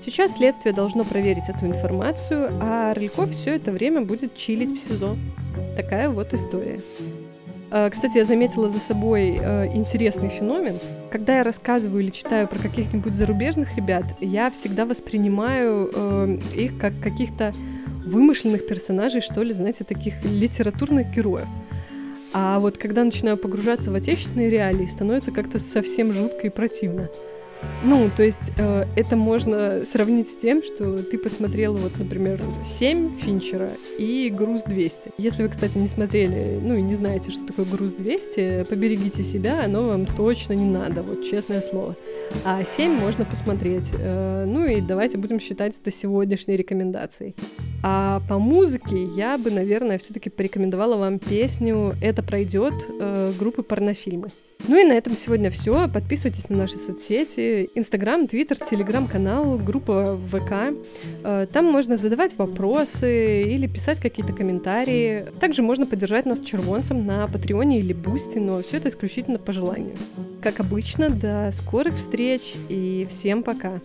Сейчас 0.06 0.36
следствие 0.36 0.74
должно 0.74 1.06
проверить 1.06 1.48
эту 1.48 1.66
информацию, 1.66 2.52
а 2.60 2.94
Рыльков 2.94 3.32
все 3.32 3.56
это 3.56 3.72
время 3.72 4.02
будет 4.02 4.36
чилить 4.36 4.72
в 4.72 4.78
СИЗО. 4.78 5.16
Такая 5.78 6.10
вот 6.10 6.34
история. 6.34 6.82
Э, 7.72 7.90
кстати, 7.90 8.18
я 8.18 8.26
заметила 8.26 8.68
за 8.68 8.80
собой 8.80 9.40
э, 9.42 9.68
интересный 9.74 10.28
феномен. 10.28 10.78
Когда 11.10 11.38
я 11.38 11.44
рассказываю 11.44 12.04
или 12.04 12.10
читаю 12.10 12.50
про 12.50 12.60
каких-нибудь 12.60 13.16
зарубежных 13.16 13.78
ребят, 13.78 14.04
я 14.20 14.52
всегда 14.52 14.86
воспринимаю 14.86 15.90
э, 15.94 16.38
их 16.54 16.78
как 16.78 17.00
каких-то 17.00 17.54
вымышленных 18.06 18.68
персонажей, 18.68 19.22
что 19.22 19.42
ли, 19.42 19.54
знаете, 19.54 19.86
таких 19.86 20.22
литературных 20.26 21.12
героев. 21.12 21.48
А 22.34 22.60
вот 22.60 22.78
когда 22.78 23.06
начинаю 23.06 23.38
погружаться 23.38 23.90
в 23.90 23.96
отечественные 23.96 24.50
реалии, 24.50 24.86
становится 24.86 25.32
как-то 25.32 25.60
совсем 25.60 26.12
жутко 26.12 26.48
и 26.48 26.50
противно. 26.50 27.10
Ну, 27.84 28.10
то 28.16 28.24
есть 28.24 28.52
э, 28.58 28.86
это 28.96 29.16
можно 29.16 29.84
сравнить 29.86 30.30
с 30.30 30.36
тем, 30.38 30.64
что 30.64 30.98
ты 31.04 31.18
посмотрела, 31.18 31.76
вот, 31.76 31.92
например, 32.00 32.40
7 32.64 33.18
Финчера 33.18 33.72
и 33.98 34.34
«Груз 34.34 34.64
200». 34.66 35.14
Если 35.18 35.44
вы, 35.44 35.50
кстати, 35.50 35.78
не 35.78 35.88
смотрели, 35.88 36.60
ну 36.62 36.76
и 36.76 36.82
не 36.82 36.96
знаете, 36.96 37.32
что 37.32 37.46
такое 37.46 37.66
«Груз 37.66 37.94
200», 37.94 38.66
поберегите 38.66 39.22
себя, 39.22 39.66
оно 39.66 39.88
вам 39.90 40.06
точно 40.06 40.54
не 40.54 40.70
надо, 40.70 41.02
вот 41.02 41.24
честное 41.24 41.60
слово. 41.60 41.96
А 42.46 42.64
7 42.64 42.92
можно 42.92 43.26
посмотреть. 43.26 43.92
Э, 44.00 44.46
ну 44.48 44.66
и 44.66 44.80
давайте 44.80 45.18
будем 45.18 45.40
считать 45.40 45.78
это 45.78 45.92
сегодняшней 45.92 46.56
рекомендацией. 46.56 47.36
А 47.84 48.22
по 48.30 48.40
музыке 48.40 49.04
я 49.04 49.38
бы, 49.38 49.52
наверное, 49.52 49.98
все-таки 49.98 50.30
порекомендовала 50.30 50.96
вам 50.96 51.20
песню 51.20 51.94
«Это 52.02 52.24
пройдет» 52.24 52.74
э, 52.98 53.34
группы 53.38 53.62
«Порнофильмы». 53.62 54.30
Ну 54.68 54.82
и 54.82 54.86
на 54.86 54.94
этом 54.94 55.16
сегодня 55.16 55.52
все. 55.52 55.90
Подписывайтесь 55.90 56.50
на 56.50 56.58
наши 56.58 56.78
соцсети. 56.78 57.70
Инстаграм, 57.76 58.28
Твиттер, 58.28 58.58
Телеграм-канал, 58.58 59.58
группа 59.58 60.18
ВК. 60.32 60.74
Э, 61.24 61.48
там 61.52 61.66
можно 61.66 61.98
задавать 61.98 62.38
вопросы 62.38 63.44
или 63.44 63.68
писать 63.68 64.00
какие-то 64.00 64.32
комментарии. 64.32 65.26
Также 65.42 65.64
можно 65.64 65.86
поддержать 65.86 66.26
нас 66.26 66.40
червонцем 66.40 67.06
на 67.06 67.28
Патреоне 67.28 67.80
или 67.80 67.92
Бусти, 67.92 68.38
но 68.38 68.62
все 68.62 68.78
это 68.78 68.88
исключительно 68.88 69.38
по 69.38 69.52
желанию. 69.52 69.96
Как 70.42 70.62
обычно, 70.62 71.10
до 71.10 71.50
скорых 71.52 71.96
встреч 71.96 72.54
и 72.70 73.06
всем 73.10 73.44
пока! 73.44 73.82